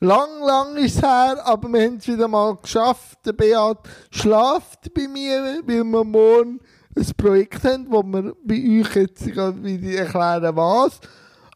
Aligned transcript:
Lang, 0.00 0.40
lang 0.46 0.76
ist 0.76 0.96
es 0.96 1.02
her, 1.02 1.44
aber 1.44 1.68
wir 1.68 1.84
haben 1.84 1.96
es 1.96 2.06
wieder 2.06 2.28
mal 2.28 2.56
geschafft. 2.56 3.18
Der 3.26 3.32
Beat 3.32 3.78
schlaft 4.10 4.94
bei 4.94 5.08
mir, 5.08 5.42
weil 5.42 5.66
wir 5.66 5.84
morgen 6.04 6.60
ein 6.96 7.06
Projekt 7.16 7.64
haben, 7.64 7.86
wo 7.90 8.02
wir 8.04 8.34
bei 8.44 8.54
euch 8.54 8.94
jetzt 8.94 9.26
wieder 9.26 9.98
erklären, 9.98 10.56
was. 10.56 11.00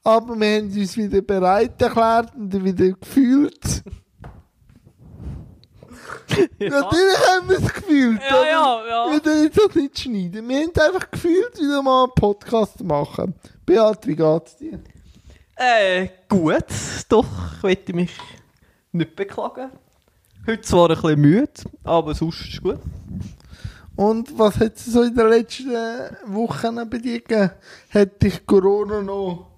Aber 0.02 0.34
wir 0.34 0.56
haben 0.56 0.72
uns 0.76 0.96
wieder 0.96 1.22
bereit 1.22 1.80
erklärt 1.80 2.34
und 2.34 2.52
wieder 2.64 2.90
gefühlt. 2.90 3.84
Natürlich 6.58 7.28
haben 7.28 7.48
wir 7.48 7.58
es 7.58 7.72
gefühlt. 7.72 8.20
Ja, 8.28 8.44
ja, 8.44 8.86
ja. 8.88 9.12
Wir 9.12 9.20
können 9.20 9.44
jetzt 9.44 9.58
das 9.58 9.74
nicht 9.76 9.98
schneiden. 10.00 10.48
Wir 10.48 10.62
haben 10.62 10.72
einfach 10.74 11.10
gefühlt, 11.12 11.58
wieder 11.58 11.82
mal 11.82 12.04
einen 12.04 12.14
Podcast 12.14 12.78
zu 12.78 12.84
machen. 12.84 13.34
Beat, 13.64 14.04
wie 14.06 14.16
geht's 14.16 14.56
dir? 14.56 14.80
Äh, 15.62 16.08
gut. 16.28 16.64
Doch, 17.08 17.24
ich 17.58 17.62
möchte 17.62 17.92
mich 17.94 18.10
nicht 18.90 19.14
beklagen. 19.14 19.70
Heute 20.44 20.60
zwar 20.62 20.90
ein 20.90 20.96
bisschen 20.96 21.20
müde, 21.20 21.52
aber 21.84 22.14
sonst 22.14 22.40
ist 22.48 22.62
gut. 22.62 22.80
Und 23.94 24.36
was 24.36 24.58
hat 24.58 24.74
es 24.74 24.86
so 24.86 25.02
in 25.02 25.14
den 25.14 25.28
letzten 25.28 25.70
Wochen 26.26 26.74
bei 26.90 26.98
dir 26.98 27.20
gegeben? 27.20 27.50
Hat 27.90 28.20
dich 28.20 28.44
Corona 28.44 29.02
noch 29.02 29.50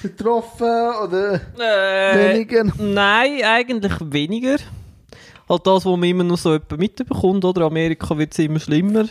betroffen 0.00 0.92
oder 1.02 1.34
Äh, 1.58 2.32
weniger? 2.32 2.64
Nein, 2.78 3.42
eigentlich 3.44 3.92
weniger. 4.00 4.56
Halt 5.46 5.66
das, 5.66 5.84
was 5.84 5.96
man 5.96 6.04
immer 6.04 6.24
noch 6.24 6.38
so 6.38 6.58
mitbekommt, 6.78 7.44
oder? 7.44 7.66
Amerika 7.66 8.16
wird 8.16 8.32
es 8.32 8.38
immer 8.38 8.60
schlimmer. 8.60 9.04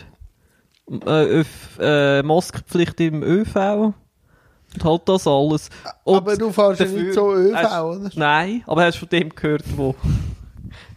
Äh, 1.06 1.40
Öf, 1.40 1.78
äh, 1.80 2.24
Maskenpflicht 2.24 3.00
im 3.02 3.22
ÖV. 3.22 3.94
Und 4.74 4.84
halt 4.84 5.02
das 5.06 5.26
alles. 5.26 5.70
Und 6.04 6.16
Aber 6.16 6.36
du 6.36 6.50
fährst 6.52 6.80
ja 6.80 6.86
nicht 6.86 7.14
so 7.14 7.32
ÖV, 7.34 7.54
Hast- 7.54 7.82
oder? 7.82 8.10
Nein, 8.14 8.62
aber 8.66 8.84
hast 8.84 8.96
du 8.96 9.00
von 9.00 9.08
dem 9.08 9.28
gehört, 9.34 9.62
wo... 9.76 9.94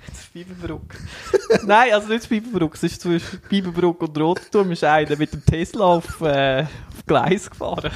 das 0.07 0.19
ist 0.19 0.33
Biberbruck. 0.33 0.95
Nein, 1.65 1.93
also 1.93 2.07
nicht 2.07 2.21
das 2.21 2.27
Biberbruck, 2.27 2.75
es 2.75 2.83
ist 2.83 3.01
zwischen 3.01 3.39
Biberbruck 3.49 4.01
und 4.01 4.17
Rotturm 4.19 4.71
ist 4.71 4.83
einer 4.83 5.15
mit 5.15 5.31
dem 5.31 5.45
Tesla 5.45 5.85
auf, 5.85 6.21
äh, 6.21 6.61
auf 6.63 7.05
Gleis 7.05 7.49
gefahren. 7.49 7.91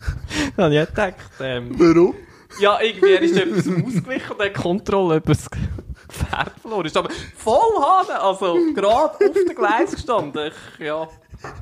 da 0.56 0.64
habe 0.64 0.74
ich 0.74 0.80
auch 0.82 0.86
gedacht, 0.86 1.14
ähm, 1.40 1.74
Warum? 1.78 2.14
ja, 2.60 2.78
irgendwie 2.80 3.12
er 3.12 3.22
ist 3.22 3.36
etwas 3.36 3.66
ausgewichen 3.68 4.32
und 4.32 4.38
hat 4.38 4.46
die 4.56 4.60
Kontrolle 4.60 5.16
über 5.16 5.34
das 5.34 5.46
Pferd 6.08 6.52
verloren. 6.62 6.86
Ist 6.86 6.96
aber 6.96 7.10
voll 7.36 7.58
Hane, 7.82 8.18
also 8.20 8.56
gerade 8.74 9.12
auf 9.14 9.18
dem 9.18 9.54
Gleis 9.54 9.92
gestanden. 9.92 10.50
Ich, 10.78 10.86
ja, 10.86 11.06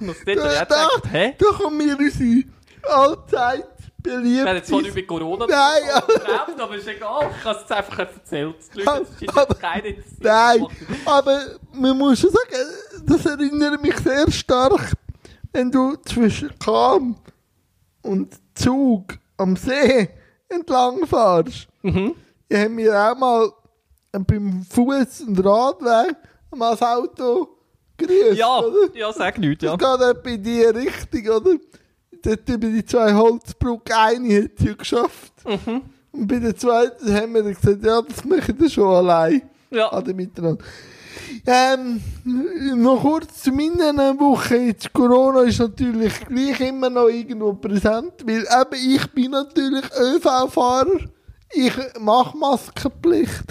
muss 0.01 0.17
dort 0.25 0.39
auch 0.39 0.45
Da, 0.45 0.65
gedacht, 0.65 1.03
hä? 1.13 1.35
da 1.37 1.47
kommen 1.57 1.79
wir 1.81 1.99
unsere 1.99 2.45
allzeit 2.89 3.67
Ich 4.05 4.13
habe 4.13 4.27
jetzt 4.27 4.69
zwar 4.69 4.79
beliebte... 4.79 4.83
nicht 4.83 4.95
mit 4.95 5.07
Corona 5.09 5.47
Nein, 5.47 5.83
aber- 5.95 6.07
geredet, 6.07 6.61
aber 6.61 6.77
ist 6.77 6.87
egal. 6.89 7.31
Ich 7.39 7.45
habe 7.45 7.55
es 7.57 7.61
jetzt 7.63 7.73
einfach 7.73 7.99
erzählt. 7.99 8.57
Die 8.75 8.81
Leute, 8.83 9.03
es 9.03 9.23
ist 9.23 9.29
Aber- 9.37 9.49
jetzt 9.49 9.61
keine 9.61 9.95
Nein, 10.21 10.67
aber 11.05 11.41
man 11.73 11.99
muss 11.99 12.21
schon 12.21 12.31
sagen, 12.31 13.05
das 13.07 13.27
erinnert 13.27 13.83
mich 13.83 13.97
sehr 13.99 14.31
stark, 14.31 14.93
wenn 15.53 15.71
du 15.71 15.97
zwischen 16.05 16.57
Kam 16.59 17.17
und 18.03 18.35
Zug 18.55 19.15
am 19.37 19.57
See 19.57 20.09
entlang 20.49 21.07
fährst. 21.07 21.67
Mhm. 21.83 22.15
Ich 22.49 22.57
habe 22.57 22.69
mir 22.69 22.95
auch 22.95 23.17
mal 23.19 23.51
beim 24.13 24.63
Fuß- 24.73 25.27
und 25.27 25.45
Radweg 25.45 26.17
mal 26.55 26.71
das 26.71 26.83
Auto 26.83 27.49
grüßt, 27.99 28.35
Ja, 28.39 28.61
oder? 28.61 28.95
ja, 28.95 29.13
sag 29.13 29.37
nichts, 29.39 29.65
ja. 29.65 29.77
Das 29.77 29.99
geht 29.99 30.09
etwa 30.09 30.31
in 30.31 30.43
die 30.43 30.63
Richtung, 30.63 31.29
oder? 31.37 31.51
Dort 32.27 32.49
über 32.49 32.67
die 32.67 32.85
zwei 32.85 33.15
Holzbrücken, 33.15 33.95
eine 33.95 34.43
hat 34.43 34.51
sie 34.59 34.67
ja 34.67 34.75
geschafft. 34.75 35.33
Mhm. 35.45 35.83
Und 36.11 36.27
bei 36.27 36.41
der 36.41 36.57
zweiten 36.57 37.15
haben 37.15 37.35
wir 37.35 37.43
gesagt, 37.45 37.85
ja, 37.85 38.03
das 38.03 38.25
mache 38.25 38.51
ich 38.51 38.59
dann 38.59 38.69
schon 38.69 38.89
allein. 38.89 39.43
Ja. 39.71 39.89
Alle 39.93 40.13
miteinander. 40.13 40.65
Ähm, 41.47 42.01
noch 42.25 43.03
kurz 43.03 43.43
zu 43.43 43.53
meiner 43.53 44.19
Woche. 44.19 44.57
Jetzt 44.57 44.93
Corona 44.93 45.43
ist 45.43 45.61
natürlich 45.61 46.15
gleich 46.27 46.61
immer 46.61 46.91
noch 46.91 47.07
irgendwo 47.07 47.53
präsent, 47.53 48.15
weil 48.25 48.41
eben 48.41 48.95
ich 48.95 49.07
bin 49.13 49.31
natürlich 49.31 49.85
ÖV-Fahrer. 49.97 50.99
Ich 51.53 51.75
mache 52.01 52.37
Maskenpflicht. 52.37 53.45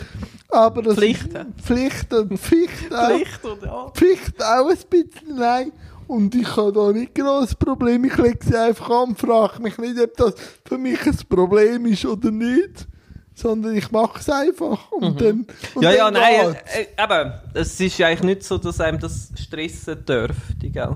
Aber 0.50 0.82
das 0.82 0.96
Pflicht, 0.96 1.28
ist 1.28 1.34
ja. 1.34 1.46
Pflicht 1.64 2.14
auch. 2.14 2.38
Pflicht 2.38 3.40
ja. 3.64 3.92
Pflicht 3.94 4.44
auch 4.44 4.70
ein 4.70 4.78
bisschen, 4.90 5.36
nein. 5.36 5.72
Und 6.08 6.36
ich 6.36 6.56
habe 6.56 6.72
da 6.72 6.92
nicht 6.92 7.16
groß 7.16 7.56
Problem. 7.56 8.06
Ich 8.06 8.18
lege 8.18 8.40
sie 8.42 8.56
einfach 8.56 8.90
an 8.90 9.10
und 9.10 9.20
frage 9.20 9.62
mich 9.62 9.78
nicht, 9.78 10.00
ob 10.00 10.16
das 10.18 10.34
für 10.64 10.78
mich 10.78 11.06
ein 11.06 11.18
Problem 11.30 11.86
ist 11.86 12.06
oder 12.06 12.32
nicht. 12.32 12.88
Sondern 13.34 13.76
ich 13.76 13.92
mache 13.92 14.20
es 14.20 14.30
einfach. 14.30 14.92
Und 14.94 15.20
dann, 15.20 15.30
und 15.30 15.48
Mhm. 15.76 15.82
Ja, 15.82 15.92
ja, 15.92 16.12
dann 16.12 16.22
nein, 16.22 16.56
äh, 16.74 17.04
eben, 17.04 17.34
es 17.54 17.80
ist 17.80 17.98
ja 17.98 18.08
eigentlich 18.08 18.24
nicht 18.24 18.44
so, 18.44 18.58
dass 18.58 18.80
einem 18.80 18.98
das 19.00 19.30
stressen 19.38 20.06
dürfte, 20.06 20.70
gell? 20.70 20.96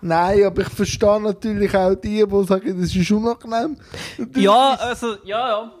Nein, 0.00 0.44
aber 0.44 0.62
ich 0.62 0.68
verstehe 0.68 1.20
natürlich 1.20 1.74
auch 1.74 1.94
die, 1.94 2.24
die 2.24 2.44
sagen, 2.46 2.80
das 2.80 2.94
ist 2.94 3.10
unangenehm. 3.10 3.76
Natürlich 4.18 4.44
Ja, 4.44 4.74
also, 4.80 5.16
ja, 5.24 5.48
ja. 5.48 5.72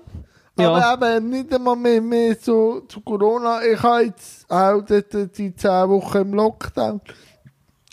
Aber 0.56 0.78
Ja, 0.78 0.94
eben 0.94 1.30
nicht 1.30 1.54
einmal 1.54 1.76
mehr, 1.76 2.00
mehr 2.02 2.36
so 2.38 2.80
zu 2.80 3.00
Corona. 3.00 3.62
Ich 3.64 3.82
habe 3.82 4.04
jetzt 4.04 4.50
auch 4.50 4.82
dort 4.82 5.38
die 5.38 5.54
10 5.54 5.88
Wochen 5.88 6.18
im 6.18 6.34
Lockdown 6.34 7.00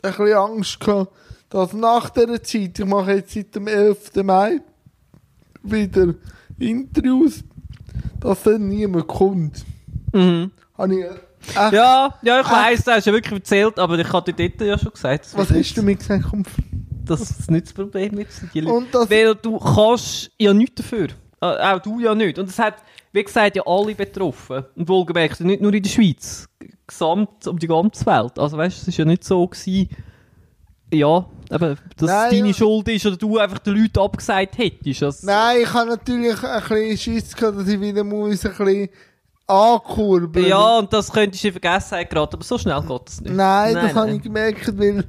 ein 0.03 0.11
bisschen 0.11 0.33
Angst 0.33 0.79
gehabt, 0.79 1.11
dass 1.49 1.73
nach 1.73 2.09
dieser 2.09 2.41
Zeit, 2.43 2.79
ich 2.79 2.85
mache 2.85 3.13
jetzt 3.13 3.33
seit 3.33 3.55
dem 3.55 3.67
11. 3.67 4.11
Mai 4.23 4.59
wieder 5.63 6.13
Interviews, 6.59 7.43
dass 8.19 8.43
dann 8.43 8.67
niemand 8.67 9.07
kommt. 9.07 9.65
mhm. 10.13 10.51
Habe 10.77 10.95
ich 10.95 11.05
echt, 11.05 11.71
ja, 11.73 12.13
ja, 12.21 12.41
ich 12.41 12.49
weiss, 12.51 12.83
du 12.83 12.91
hast 12.91 13.05
ja 13.05 13.13
wirklich 13.13 13.33
erzählt, 13.33 13.79
aber 13.79 13.97
ich 13.97 14.11
hatte 14.13 14.31
dort 14.33 14.61
ja 14.61 14.77
schon 14.77 14.91
gesagt, 14.91 15.27
Was 15.33 15.49
hast 15.49 15.73
du 15.77 15.81
mir 15.81 15.95
gesagt? 15.95 16.25
Komm. 16.29 16.43
dass 17.05 17.21
es 17.21 17.49
nicht 17.49 17.67
das 17.67 17.73
Problem 17.73 18.19
ist. 18.19 18.41
Die 18.53 18.63
Und 18.63 18.93
das- 18.93 19.09
Weil 19.09 19.33
du 19.35 19.57
kannst 19.57 20.29
ja 20.37 20.53
nichts 20.53 20.75
dafür. 20.75 21.07
Äh, 21.41 21.45
auch 21.45 21.79
du 21.79 21.99
ja 21.99 22.13
nicht. 22.13 22.37
Und 22.37 22.49
es 22.49 22.59
hat, 22.59 22.75
wie 23.13 23.23
gesagt, 23.23 23.55
ja 23.55 23.63
alle 23.65 23.95
betroffen. 23.95 24.65
Und 24.75 24.89
wohlgemerkt, 24.89 25.39
nicht 25.39 25.61
nur 25.61 25.73
in 25.73 25.81
der 25.83 25.89
Schweiz. 25.89 26.47
Gesamt 26.87 27.45
um 27.47 27.59
die 27.59 27.67
ganze 27.67 28.05
Welt. 28.05 28.39
Also 28.39 28.57
weißt 28.57 28.77
du, 28.77 28.81
es 28.81 28.87
ist 28.87 28.97
ja 28.97 29.05
nicht 29.05 29.23
so 29.23 29.45
gewesen, 29.45 29.89
ja, 30.93 31.25
eben, 31.51 31.77
dass 31.97 32.09
Nein, 32.09 32.31
deine 32.31 32.47
ja. 32.47 32.53
Schuld 32.53 32.87
ist 32.87 33.05
oder 33.05 33.17
du 33.17 33.37
einfach 33.37 33.59
den 33.59 33.75
Leuten 33.75 33.99
abgesagt 33.99 34.57
hättest. 34.57 35.03
Also, 35.03 35.27
Nein, 35.27 35.57
ich 35.63 35.73
habe 35.73 35.89
natürlich 35.89 36.41
ein 36.43 36.61
bisschen 36.61 36.97
Schiss 36.97 37.35
gehabt, 37.35 37.59
dass 37.59 37.67
ich 37.67 37.79
wieder 37.79 38.03
muss 38.03 38.45
ein 38.45 38.51
bisschen 38.51 38.89
ankurbeln 39.47 40.47
Ja, 40.47 40.79
und 40.79 40.91
das 40.91 41.11
könntest 41.11 41.43
du 41.43 41.47
in 41.47 41.53
Vergessenheit 41.53 42.09
geraten, 42.09 42.35
aber 42.35 42.43
so 42.43 42.57
schnell 42.57 42.81
geht 42.81 43.01
das 43.05 43.21
nicht. 43.21 43.35
Nein, 43.35 43.73
das 43.75 43.95
habe 43.95 44.11
ich 44.11 44.21
gemerkt, 44.21 44.77
weil 44.77 45.03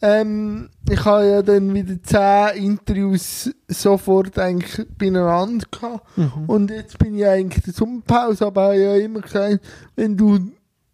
ähm, 0.00 0.68
ich 0.88 1.04
habe 1.04 1.28
ja 1.28 1.42
dann 1.42 1.74
wieder 1.74 2.00
zehn 2.02 2.64
Interviews 2.64 3.50
sofort 3.66 4.38
eigentlich 4.38 4.86
beieinander 4.96 5.66
gehabt. 5.70 6.06
Und 6.46 6.70
jetzt 6.70 6.98
bin 6.98 7.18
ich 7.18 7.26
eigentlich 7.26 7.66
in 7.66 7.72
der 7.72 7.74
Sommerpause, 7.74 8.46
aber 8.46 8.64
habe 8.64 8.80
ja 8.80 8.96
immer 8.96 9.20
gesagt, 9.20 9.60
wenn 9.96 10.16
du 10.16 10.38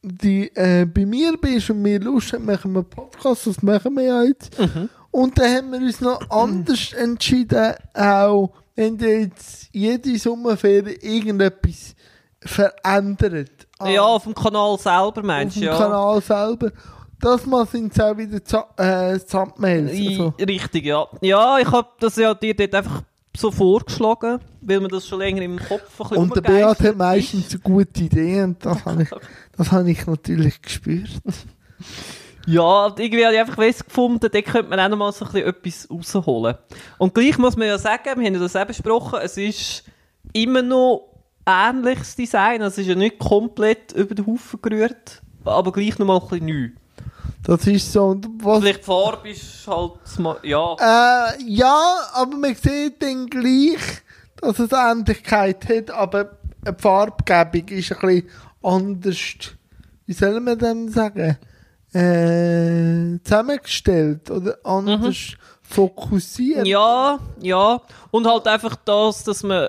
die, 0.04 0.54
äh, 0.54 0.84
bei 0.84 1.06
mir 1.06 1.36
bist 1.38 1.70
und 1.70 1.80
mir 1.82 1.98
Lust 1.98 2.32
hast, 2.32 2.40
machen 2.44 2.72
wir 2.72 2.80
einen 2.80 2.90
Podcast, 2.90 3.46
das 3.46 3.62
machen 3.62 3.94
wir 3.96 4.24
jetzt. 4.26 4.56
Und 5.10 5.38
dann 5.38 5.54
haben 5.56 5.72
wir 5.72 5.78
uns 5.80 6.00
noch 6.00 6.20
anders 6.30 6.92
entschieden, 6.92 7.74
auch 7.94 8.50
wenn 8.76 8.98
du 8.98 9.06
jetzt 9.08 9.68
jede 9.72 10.18
Sommerferie 10.18 10.98
irgendetwas 11.00 11.94
verändert. 12.40 13.50
Ja, 13.84 14.02
auf 14.02 14.24
dem 14.24 14.34
Kanal 14.34 14.78
selber 14.78 15.22
meinst 15.22 15.56
auf 15.56 15.60
du, 15.62 15.66
dem 15.68 15.72
ja. 15.72 15.78
Kanal 15.78 16.20
selber. 16.20 16.70
Das 17.20 17.46
Mal 17.46 17.66
sind 17.66 17.92
es 17.92 18.00
auch 18.00 18.16
wieder 18.16 18.44
Za- 18.44 18.68
äh, 18.76 19.18
Thumbnails. 19.18 19.90
Also. 19.92 20.34
I- 20.38 20.42
Richtig, 20.44 20.84
ja. 20.84 21.06
Ja, 21.22 21.58
ich 21.58 21.70
habe 21.70 21.88
das 22.00 22.16
ja 22.16 22.34
dir 22.34 22.54
dort 22.54 22.74
einfach 22.74 23.02
so 23.36 23.50
vorgeschlagen, 23.50 24.40
weil 24.60 24.80
mir 24.80 24.88
das 24.88 25.06
schon 25.06 25.18
länger 25.18 25.42
im 25.42 25.58
Kopf 25.58 26.00
ein 26.00 26.08
bisschen 26.08 26.16
Und 26.18 26.36
der 26.36 26.40
Beat 26.42 26.80
hat 26.80 26.96
meistens 26.96 27.50
eine 27.50 27.60
gute 27.60 28.04
Idee 28.04 28.42
und 28.42 28.64
das 28.64 28.84
habe 28.84 29.02
ich, 29.02 29.10
das 29.56 29.72
habe 29.72 29.90
ich 29.90 30.06
natürlich 30.06 30.62
gespürt. 30.62 31.10
Ja, 32.46 32.94
irgendwie 32.98 33.24
habe 33.24 33.34
ich 33.34 33.40
einfach 33.40 33.58
was 33.58 33.84
gefunden, 33.84 34.28
da 34.30 34.42
könnte 34.42 34.68
man 34.68 34.78
auch 34.78 34.88
noch 34.88 34.98
mal 34.98 35.12
so 35.12 35.24
ein 35.24 35.32
bisschen 35.32 35.48
etwas 35.48 35.90
rausholen. 35.90 36.56
Und 36.98 37.14
gleich 37.14 37.38
muss 37.38 37.56
man 37.56 37.68
ja 37.68 37.78
sagen, 37.78 38.20
wir 38.20 38.26
haben 38.26 38.34
ja 38.34 38.40
das 38.40 38.56
auch 38.56 38.66
besprochen, 38.66 39.18
es 39.22 39.36
ist 39.36 39.84
immer 40.32 40.62
noch 40.62 41.08
ähnliches 41.46 42.16
Design, 42.16 42.62
es 42.62 42.78
ist 42.78 42.86
ja 42.86 42.94
nicht 42.94 43.18
komplett 43.18 43.92
über 43.92 44.14
den 44.14 44.26
Haufen 44.26 44.60
gerührt, 44.60 45.22
aber 45.44 45.72
gleich 45.72 45.98
noch 45.98 46.06
mal 46.06 46.20
ein 46.20 46.28
bisschen 46.28 46.46
neu. 46.46 46.68
Das 47.44 47.66
ist 47.66 47.92
so. 47.92 48.06
Und 48.06 48.26
was, 48.42 48.60
Vielleicht 48.60 48.80
die 48.80 48.84
Farbe 48.84 49.28
ist 49.28 49.66
halt, 49.66 49.92
ja, 50.42 50.76
äh, 50.80 51.42
ja, 51.46 51.96
aber 52.14 52.36
man 52.36 52.54
sieht 52.54 53.02
dann 53.02 53.26
gleich, 53.26 54.02
dass 54.40 54.58
es 54.58 54.72
Ähnlichkeit 54.72 55.68
hat, 55.68 55.90
aber 55.90 56.38
die 56.66 56.72
Farbgebung 56.76 57.68
ist 57.68 57.92
ein 57.92 58.00
bisschen 58.00 58.30
anders. 58.62 59.56
Wie 60.06 60.12
soll 60.14 60.40
man 60.40 60.58
denn 60.58 60.88
sagen? 60.88 61.36
Äh, 61.92 63.22
zusammengestellt 63.22 64.28
oder 64.30 64.58
anders 64.64 65.36
fokussiert. 65.62 66.66
Ja, 66.66 67.18
ja. 67.40 67.80
Und 68.10 68.26
halt 68.26 68.48
einfach 68.48 68.74
das, 68.84 69.22
dass 69.22 69.42
man 69.42 69.68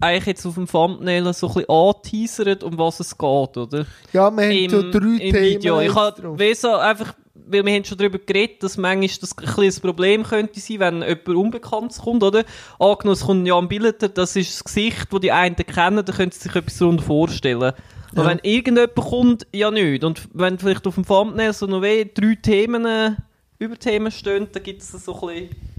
eigentlich 0.00 0.26
jetzt 0.26 0.46
auf 0.46 0.54
dem 0.54 0.66
Thumbnail 0.66 1.32
so 1.32 1.48
ein 1.48 1.54
bisschen 1.54 1.70
anteasert, 1.70 2.62
um 2.64 2.78
was 2.78 3.00
es 3.00 3.16
geht, 3.16 3.56
oder? 3.56 3.86
Ja, 4.12 4.30
wir 4.30 4.44
haben 4.44 4.50
Im, 4.52 4.70
so 4.70 4.82
drei 4.90 4.98
im 4.98 5.18
Themen. 5.18 5.34
Video. 5.34 5.80
Ich 5.80 5.94
habe 5.94 6.54
so 6.54 6.70
einfach, 6.74 7.14
weil 7.34 7.64
wir 7.64 7.74
haben 7.74 7.84
schon 7.84 7.98
darüber 7.98 8.18
geredet, 8.18 8.62
dass 8.62 8.76
manchmal 8.76 9.08
das 9.20 9.36
ein 9.36 9.44
bisschen 9.44 9.64
ein 9.64 9.80
Problem 9.80 10.22
könnte 10.24 10.60
sein, 10.60 10.80
wenn 10.80 11.02
jemand 11.02 11.28
Unbekanntes 11.28 11.98
kommt, 12.00 12.22
oder? 12.22 12.44
Angenommen, 12.78 13.12
es 13.14 13.20
kommt 13.24 13.46
Jan 13.46 13.68
Billeter, 13.68 14.08
das 14.08 14.36
ist 14.36 14.52
das 14.54 14.64
Gesicht, 14.64 15.06
das 15.10 15.20
die 15.20 15.32
einen 15.32 15.56
kennen, 15.56 16.04
da 16.04 16.12
können 16.12 16.30
sie 16.32 16.40
sich 16.40 16.54
etwas 16.54 16.78
darunter 16.78 17.02
vorstellen. 17.02 17.72
Aber 18.12 18.22
Ja. 18.24 18.28
wenn 18.30 18.40
irgendjemand 18.42 18.94
kommt, 18.96 19.46
ja 19.52 19.70
nicht. 19.70 20.02
Und 20.04 20.28
wenn 20.32 20.58
vielleicht 20.58 20.86
auf 20.86 20.96
dem 20.96 21.06
Thumbnail 21.06 21.52
so 21.52 21.66
noch 21.66 21.82
weh 21.82 22.04
drei 22.12 22.34
Themen, 22.34 22.84
äh, 22.84 23.12
Überthemen 23.58 24.10
stehen, 24.10 24.48
dann 24.52 24.62
gibt 24.62 24.82
es 24.82 24.90
so 24.90 25.12
ein 25.28 25.34
bisschen 25.34 25.69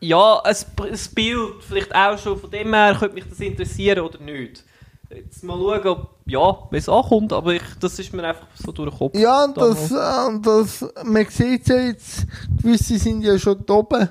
ja, 0.00 0.40
ein, 0.40 0.56
ein 0.78 0.98
Bild, 1.14 1.62
vielleicht 1.66 1.94
auch 1.94 2.18
schon 2.18 2.38
von 2.38 2.50
dem 2.50 2.72
her, 2.74 2.96
könnte 2.98 3.14
mich 3.14 3.28
das 3.28 3.40
interessieren 3.40 4.00
oder 4.00 4.18
nicht. 4.18 4.64
Jetzt 5.08 5.44
mal 5.44 5.56
schauen, 5.56 5.86
ob, 5.86 6.16
ja, 6.26 6.68
es 6.72 6.88
ankommt, 6.88 7.32
aber 7.32 7.54
ich, 7.54 7.62
das 7.80 7.98
ist 7.98 8.12
mir 8.12 8.24
einfach 8.24 8.46
so 8.54 8.72
durch 8.72 8.90
den 8.90 8.98
Kopf. 8.98 9.16
Ja, 9.16 9.44
und 9.44 9.56
das, 9.56 9.90
äh, 9.90 10.26
und 10.26 10.44
das, 10.44 10.84
man 11.04 11.26
sieht 11.26 11.68
ja 11.68 11.76
jetzt, 11.76 12.26
gewisse 12.60 12.98
sind 12.98 13.22
ja 13.22 13.38
schon 13.38 13.64
da 13.64 13.74
oben. 13.74 14.08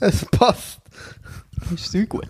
Es 0.00 0.24
passt. 0.24 0.80
ist 1.74 1.90
sehr 1.90 2.06
gut. 2.06 2.26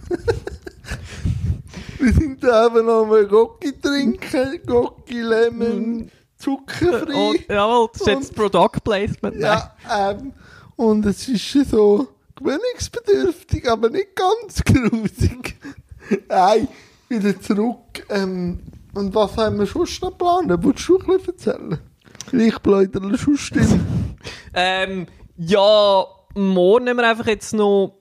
Wir 1.98 2.12
sind 2.12 2.42
da 2.42 2.66
eben 2.66 2.86
noch 2.86 3.06
mal 3.06 3.26
Gocki 3.26 3.78
trinken, 3.78 4.60
Gocki 4.66 5.20
Lemon, 5.20 6.10
zuckerfrei. 6.36 7.14
Oh, 7.14 7.34
jawohl, 7.48 7.88
das 7.92 8.00
ist 8.00 8.06
jetzt 8.06 8.34
Product 8.34 8.80
Placement. 8.82 9.38
nein. 9.38 9.62
Ja, 9.88 10.10
ähm, 10.10 10.32
und 10.76 11.06
es 11.06 11.28
ist 11.28 11.42
schon 11.42 11.64
so 11.64 12.08
gewöhnungsbedürftig, 12.38 13.68
aber 13.70 13.90
nicht 13.90 14.14
ganz 14.14 14.62
grusig. 14.64 15.56
Nein, 16.28 16.68
wieder 17.08 17.40
zurück. 17.40 18.06
Ähm, 18.08 18.60
und 18.94 19.14
was 19.14 19.36
haben 19.36 19.58
wir 19.58 19.66
sonst 19.66 20.02
noch 20.02 20.10
geplant? 20.10 20.50
Wolltest 20.62 20.88
du 20.88 20.98
ein 20.98 21.06
bisschen 21.06 21.34
erzählen? 21.34 21.78
Ich 22.32 22.58
bläudere 22.58 23.18
schon 23.18 23.36
still. 23.36 23.80
Ähm, 24.54 25.06
ja, 25.36 26.04
morgen 26.34 26.88
haben 26.88 26.96
wir 26.96 27.08
einfach 27.08 27.28
jetzt 27.28 27.52
noch 27.54 27.94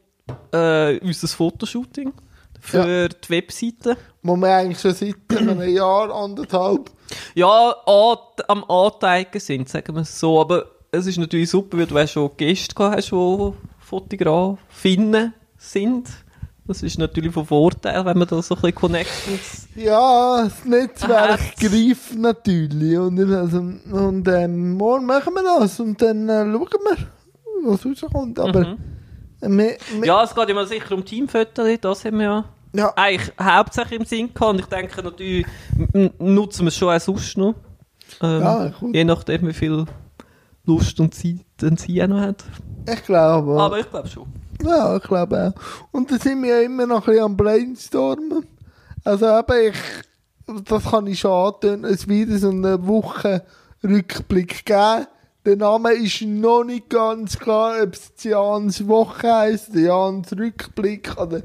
äh, 0.52 0.98
unser 1.00 1.28
Fotoshooting 1.28 2.12
für 2.60 3.10
die 3.10 3.30
Webseite. 3.30 3.98
Wo 4.24 4.36
wir 4.36 4.56
eigentlich 4.56 4.80
schon 4.80 4.94
seit 4.94 5.16
einem 5.38 5.62
Jahr, 5.70 6.12
anderthalb. 6.12 6.90
Ja, 7.36 7.76
an, 7.86 8.18
am 8.48 8.64
Anteigen 8.64 9.40
sind, 9.40 9.70
sagen 9.70 9.96
wir 9.96 10.02
es 10.02 10.20
so. 10.20 10.42
Aber 10.42 10.66
es 10.92 11.06
ist 11.06 11.18
natürlich 11.18 11.50
super, 11.50 11.78
weil 11.78 11.86
du 11.86 11.98
auch 11.98 12.08
schon 12.08 12.32
Gäste 12.38 12.74
gehabt 12.74 12.98
hast, 12.98 13.12
die 13.12 13.54
Fotografinnen 13.88 15.34
sind. 15.58 16.10
Das 16.68 16.84
ist 16.84 17.00
natürlich 17.00 17.34
von 17.34 17.46
Vorteil, 17.46 18.04
wenn 18.06 18.18
man 18.18 18.28
da 18.28 18.42
so 18.42 18.56
ein 18.56 18.60
bisschen 18.62 18.76
Connections... 18.76 19.70
Ja, 19.76 20.44
das 20.44 20.66
Netzwerk 20.66 21.40
Herz. 21.40 21.56
greift 21.60 22.16
natürlich. 22.18 22.98
Und, 22.98 23.20
also, 23.34 23.58
und 23.60 24.28
ähm, 24.28 24.74
morgen 24.74 25.06
machen 25.06 25.34
wir 25.34 25.44
das 25.60 25.80
und 25.80 26.02
dann 26.02 26.28
äh, 26.28 26.44
schauen 26.44 26.68
wir, 26.70 27.72
was 27.72 27.86
rauskommt. 27.86 28.38
Aber 28.40 28.76
Mhm. 29.40 29.58
wir, 29.58 29.78
wir, 30.00 30.06
Ja, 30.06 30.24
es 30.24 30.36
geht 30.36 30.50
immer 30.50 30.66
sicher 30.66 30.94
um 30.94 31.06
Teamfotos, 31.06 31.68
das 31.80 32.04
haben 32.06 32.18
wir 32.20 32.26
ja 32.26 32.46
ja, 32.74 32.92
eigentlich 32.98 33.32
hauptsächlich 33.42 34.00
im 34.02 34.06
Sinn 34.06 34.34
gehabt. 34.34 34.52
Und 34.54 34.60
ich 34.60 34.66
denke 34.66 35.02
natürlich, 35.02 35.46
nutzen 36.20 36.64
wir 36.66 36.68
es 36.68 36.76
schon 36.78 36.94
auch 36.94 37.00
sonst 37.00 37.38
noch. 37.38 37.56
Ähm, 38.22 38.42
Ja. 38.42 38.74
Je 38.92 39.04
nachdem, 39.06 39.48
wie 39.48 39.54
viel 39.54 39.86
Lust 40.68 41.00
und 41.00 41.16
Zeit 41.16 41.46
dann 41.58 41.78
sie 41.78 42.04
auch 42.04 42.08
noch 42.08 42.20
hat. 42.20 42.44
ich 42.88 43.04
glaube. 43.04 43.60
Aber 43.60 43.80
ich 43.80 43.90
glaube 43.90 44.08
schon. 44.08 44.28
Ja, 44.64 44.98
ich 44.98 45.04
glaube 45.04 45.54
auch. 45.56 45.88
Und 45.92 46.12
dann 46.12 46.20
sind 46.20 46.44
wir 46.44 46.58
ja 46.58 46.62
immer 46.62 46.86
noch 46.86 47.08
ein 47.08 47.14
bisschen 47.14 47.24
am 47.24 47.38
Brainstormen. 47.38 48.46
Also 49.04 49.26
eben, 49.26 49.74
ich, 49.74 50.64
das 50.66 50.84
kann 50.86 51.08
ich 51.08 51.20
schon 51.20 51.32
antönen, 51.32 51.86
es 51.86 52.08
wird 52.08 52.30
so 52.40 52.50
eine 52.50 52.86
Woche 52.86 53.44
Rückblick 53.84 54.66
geben. 54.66 55.08
Der 55.46 55.56
Name 55.56 55.94
ist 55.94 56.22
noch 56.24 56.66
nicht 56.66 56.90
ganz 56.90 57.40
klar, 57.40 57.82
ob 57.82 57.94
es 57.94 58.12
Jans 58.22 58.86
Woche 58.86 59.34
heisst, 59.34 59.74
Jans 59.74 60.34
Rückblick 60.38 61.16
oder 61.18 61.42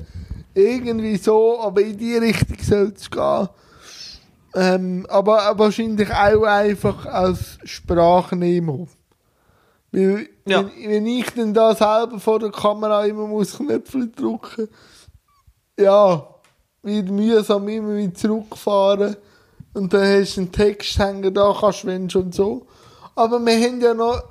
irgendwie 0.54 1.16
so, 1.16 1.60
aber 1.60 1.82
in 1.82 1.96
die 1.96 2.16
Richtung 2.16 2.56
soll 2.60 2.92
es 2.96 3.08
gehen. 3.08 3.48
Ähm, 4.54 5.06
aber 5.08 5.56
wahrscheinlich 5.56 6.10
auch 6.12 6.42
einfach 6.42 7.06
als 7.06 7.58
Sprachnehmer. 7.64 8.86
Weil, 9.92 10.28
Ja. 10.46 10.64
wenn, 10.64 10.90
wenn 10.90 11.06
ich 11.06 11.26
dann 11.34 11.52
da 11.54 11.74
selber 11.74 12.18
vor 12.18 12.38
der 12.38 12.50
Kamera 12.50 13.04
immer 13.04 13.26
muss 13.26 13.56
Knöpfe 13.56 14.08
drücken, 14.08 14.68
ja, 15.78 16.26
wird 16.82 17.10
mühsam 17.10 17.68
immer 17.68 17.96
wieder 17.96 18.14
zurückfahren 18.14 19.16
und 19.74 19.92
dann 19.92 20.20
hast 20.20 20.36
du 20.36 20.40
einen 20.42 20.52
Text 20.52 20.98
hängen, 20.98 21.32
da 21.32 21.54
kannst 21.58 21.82
du 21.84 21.86
wenn 21.88 22.10
schon 22.10 22.32
so. 22.32 22.66
Aber 23.14 23.38
wir 23.44 23.54
haben 23.60 23.80
ja 23.80 23.94
noch 23.94 24.22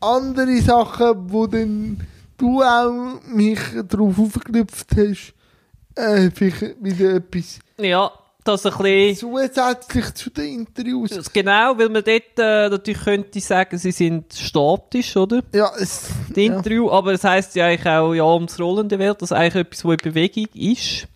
andere 0.00 0.60
Sachen, 0.62 1.30
wo 1.32 1.46
dann 1.46 2.00
du 2.38 2.62
auch 2.62 3.20
mich 3.26 3.60
darauf 3.88 4.18
aufgeknüpft 4.18 4.88
hast, 4.96 5.34
äh, 5.94 6.30
vielleicht 6.34 6.82
wieder 6.82 7.14
etwas 7.14 7.58
Ja, 7.78 8.10
das 8.44 8.66
ein 8.66 8.72
bisschen... 8.76 9.16
zusätzlich 9.16 10.14
zu 10.14 10.30
den 10.30 10.60
Interviews. 10.60 11.32
Genau, 11.32 11.78
weil 11.78 11.88
man 11.88 12.02
dort 12.04 12.38
äh, 12.38 12.68
natürlich 12.68 13.00
könnte 13.00 13.40
sagen, 13.40 13.78
sie 13.78 13.92
sind 13.92 14.32
statisch, 14.34 15.16
oder? 15.16 15.42
Ja, 15.54 15.70
es, 15.78 16.08
Die 16.34 16.46
ja. 16.46 16.56
Interview, 16.56 16.90
aber 16.90 17.12
es 17.12 17.24
heisst 17.24 17.54
ja 17.54 17.66
eigentlich 17.66 17.86
auch, 17.86 18.14
ja, 18.14 18.24
ums 18.24 18.58
Rollen 18.58 18.88
der 18.88 18.98
Welt, 18.98 19.22
dass 19.22 19.32
eigentlich 19.32 19.66
etwas, 19.66 19.84
was 19.84 19.92
in 19.92 20.12
Bewegung 20.12 20.48
ist. 20.54 21.08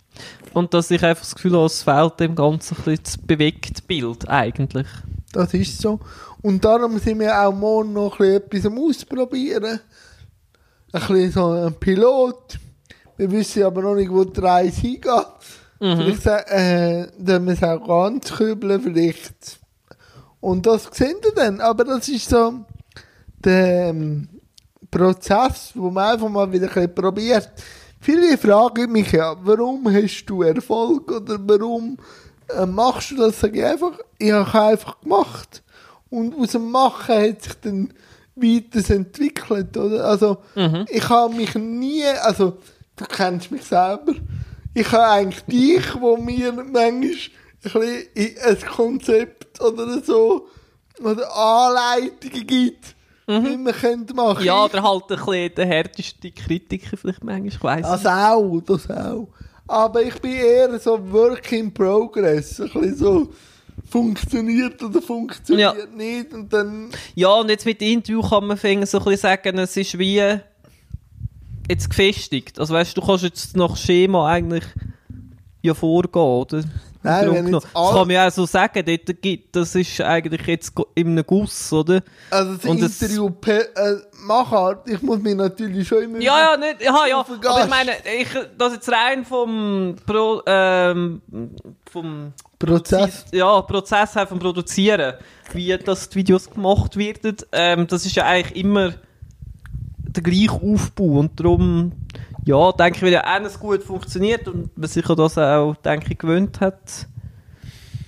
Und 0.55 0.73
dass 0.73 0.91
ich 0.91 1.03
einfach 1.05 1.25
das 1.25 1.35
Gefühl 1.35 1.53
habe, 1.53 1.67
es 1.67 1.83
fehlt 1.83 2.21
dem 2.21 2.35
Ganzen 2.35 2.77
ein 2.77 2.85
bisschen 2.85 3.03
das 3.05 3.19
bewegte 3.19 3.83
Bild, 3.83 4.29
eigentlich. 4.29 4.87
Das 5.33 5.53
ist 5.53 5.83
so. 5.83 6.01
Und 6.41 6.65
darum 6.65 6.99
sind 6.99 7.21
wir 7.21 7.39
auch 7.39 7.53
morgen 7.53 7.93
noch 7.93 8.19
ein 8.21 8.41
bisschen 8.49 8.65
etwas 8.65 8.67
am 8.67 8.79
Ausprobieren. 8.79 9.81
Ein 10.93 11.01
bisschen 11.01 11.33
so 11.33 11.51
ein 11.51 11.75
Pilot. 11.75 12.59
Wir 13.19 13.31
wissen 13.31 13.65
aber 13.65 13.83
noch 13.83 13.95
nicht, 13.97 14.11
wo 14.11 14.25
die 14.25 14.41
Reise 14.41 14.81
hingeht. 14.81 15.27
Vielleicht 15.97 16.23
sa- 16.23 16.39
äh, 16.49 17.09
dann 17.19 17.45
wir 17.47 17.53
es 17.53 17.63
auch 17.63 17.87
ganz 17.87 18.33
kübeln, 18.33 18.81
vielleicht. 18.81 19.59
Und 20.41 20.65
das 20.67 20.89
sehen 20.93 21.17
wir 21.23 21.33
dann. 21.35 21.61
Aber 21.61 21.85
das 21.85 22.09
ist 22.09 22.29
so 22.29 22.65
der 23.45 23.89
ähm, 23.91 24.29
Prozess, 24.91 25.73
wo 25.75 25.91
man 25.91 26.13
einfach 26.15 26.29
mal 26.29 26.51
wieder 26.51 26.75
ein 26.77 26.95
probiert. 26.95 27.51
Viele 28.01 28.39
fragen 28.39 28.93
mich 28.93 29.13
ja, 29.13 29.35
warum 29.43 29.87
hast 29.93 30.25
du 30.27 30.43
Erfolg 30.43 31.11
oder 31.11 31.37
warum 31.41 31.97
äh, 32.57 32.65
machst 32.67 33.11
du 33.11 33.17
das? 33.17 33.41
Sag 33.41 33.57
ich 33.57 33.65
einfach, 33.65 33.99
ich 34.19 34.31
habe 34.33 34.63
einfach 34.71 35.01
gemacht. 35.01 35.63
Und 36.09 36.39
aus 36.39 36.53
dem 36.53 36.71
Machen 36.71 37.17
hat 37.17 37.43
sich 37.43 37.55
dann 37.63 37.93
weiterentwickelt, 38.37 39.77
oder? 39.77 40.05
Also, 40.05 40.39
ich 40.91 41.09
habe 41.09 41.35
mich 41.35 41.55
nie, 41.55 42.05
also, 42.23 42.59
du 42.97 43.05
kennst 43.07 43.51
mich 43.51 43.63
selber, 43.65 44.13
ich 44.79 44.93
habe 44.93 45.07
eigentlich 45.09 45.43
dich, 45.45 46.01
wo 46.01 46.17
mir 46.17 46.53
manchmal 46.53 46.93
ein 46.95 47.01
bisschen 47.63 47.83
in 48.15 48.39
ein 48.45 48.61
Konzept 48.61 49.61
oder 49.61 50.01
so, 50.03 50.47
oder 51.03 51.35
Anleitungen 51.37 52.47
gibt, 52.47 52.95
wie 53.27 53.57
man 53.57 53.73
könnte 53.75 54.15
machen. 54.15 54.45
Ja, 54.45 54.65
oder 54.65 54.83
halt 54.83 55.05
ein 55.11 55.17
bisschen 55.17 55.55
der 55.57 55.67
härteste 55.67 56.31
Kritiker 56.31 56.97
vielleicht 56.97 57.25
manchmal, 57.25 57.49
ich 57.49 57.63
weiss 57.63 58.03
Das 58.03 58.07
auch, 58.07 58.61
das 58.65 58.91
auch. 58.91 59.29
Aber 59.67 60.03
ich 60.03 60.21
bin 60.21 60.33
eher 60.33 60.79
so 60.79 60.99
Work 61.11 61.51
in 61.53 61.73
Progress. 61.75 62.61
Ein 62.61 62.69
bisschen 62.69 62.97
so 62.97 63.29
funktioniert 63.91 64.83
oder 64.83 65.03
funktioniert 65.03 65.77
Ja. 65.77 65.87
nicht. 65.87 66.33
Und 66.33 66.53
dann, 66.53 66.91
Ja, 67.15 67.31
und 67.35 67.49
jetzt 67.51 67.67
mit 67.67 67.81
dem 67.81 67.95
Interview 67.95 68.23
kann 68.23 68.47
man 68.47 68.57
finden, 68.57 68.87
so 68.87 68.99
ein 68.99 69.05
bisschen 69.05 69.21
sagen, 69.23 69.59
es 69.59 69.77
ist 69.77 69.99
wie 69.99 70.23
jetzt 71.69 71.89
gefestigt. 71.91 72.59
Also 72.59 72.75
weißt 72.75 72.97
du, 72.97 73.01
du 73.01 73.07
kannst 73.07 73.25
jetzt 73.25 73.57
nach 73.57 73.77
Schema 73.77 74.29
eigentlich 74.29 74.65
ja 75.63 75.75
vorgehen, 75.75 76.23
oder? 76.23 76.63
Nein, 77.03 77.29
Im 77.29 77.35
wenn 77.35 77.55
jetzt. 77.55 77.65
Das 77.73 77.73
kann 77.73 77.95
man 77.95 78.11
ja 78.11 78.27
auch 78.27 78.33
so 78.33 78.47
sagen, 78.47 78.83
dort 78.85 79.23
gibt, 79.23 79.55
das 79.55 79.75
ist 79.77 80.01
eigentlich 80.01 80.45
jetzt 80.47 80.73
in 80.97 81.09
einem 81.11 81.25
Guss, 81.25 81.73
oder? 81.73 82.03
also 82.31 82.55
das 82.57 82.65
Und 82.65 82.83
das- 82.83 83.01
Interview 83.01 83.31
per, 83.31 83.61
äh, 83.77 83.97
Machart, 84.25 84.89
ich 84.91 85.01
muss 85.03 85.21
mich 85.21 85.37
natürlich 85.37 85.87
schon 85.87 86.03
immer 86.03 86.19
Ja, 86.21 86.53
ja, 86.53 86.57
nicht, 86.57 86.83
ja, 86.83 87.07
ja, 87.09 87.19
aber 87.21 87.63
ich 87.65 87.71
meine, 87.71 87.93
ich, 88.21 88.29
das 88.59 88.73
jetzt 88.75 88.91
rein 88.91 89.25
vom, 89.25 89.95
Pro, 90.05 90.43
ähm, 90.47 91.21
vom 91.93 92.33
Prozess. 92.59 93.27
ja, 93.33 93.61
Prozess 93.63 94.17
her 94.17 94.27
vom 94.27 94.41
Produzieren, 94.41 95.15
wie 95.53 95.77
das 95.79 96.09
die 96.09 96.17
Videos 96.19 96.51
gemacht 96.51 96.97
werden, 96.97 97.37
ähm, 97.53 97.87
das 97.87 98.05
ist 98.05 98.17
ja 98.17 98.25
eigentlich 98.25 98.57
immer 98.65 98.95
der 100.17 100.23
gleiche 100.23 100.53
Aufbau 100.53 101.21
und 101.21 101.39
darum, 101.39 101.93
ja, 102.45 102.73
denke 102.73 102.97
ich, 102.97 103.03
weil 103.03 103.13
ja 103.13 103.23
eines 103.23 103.59
gut 103.59 103.83
funktioniert 103.83 104.49
und 104.49 104.77
man 104.77 104.89
sich 104.89 105.09
an 105.09 105.17
das 105.17 105.39
auch, 105.39 105.77
denke 105.77 106.13
ich, 106.13 106.19
gewöhnt 106.19 106.61
hat, 106.61 107.07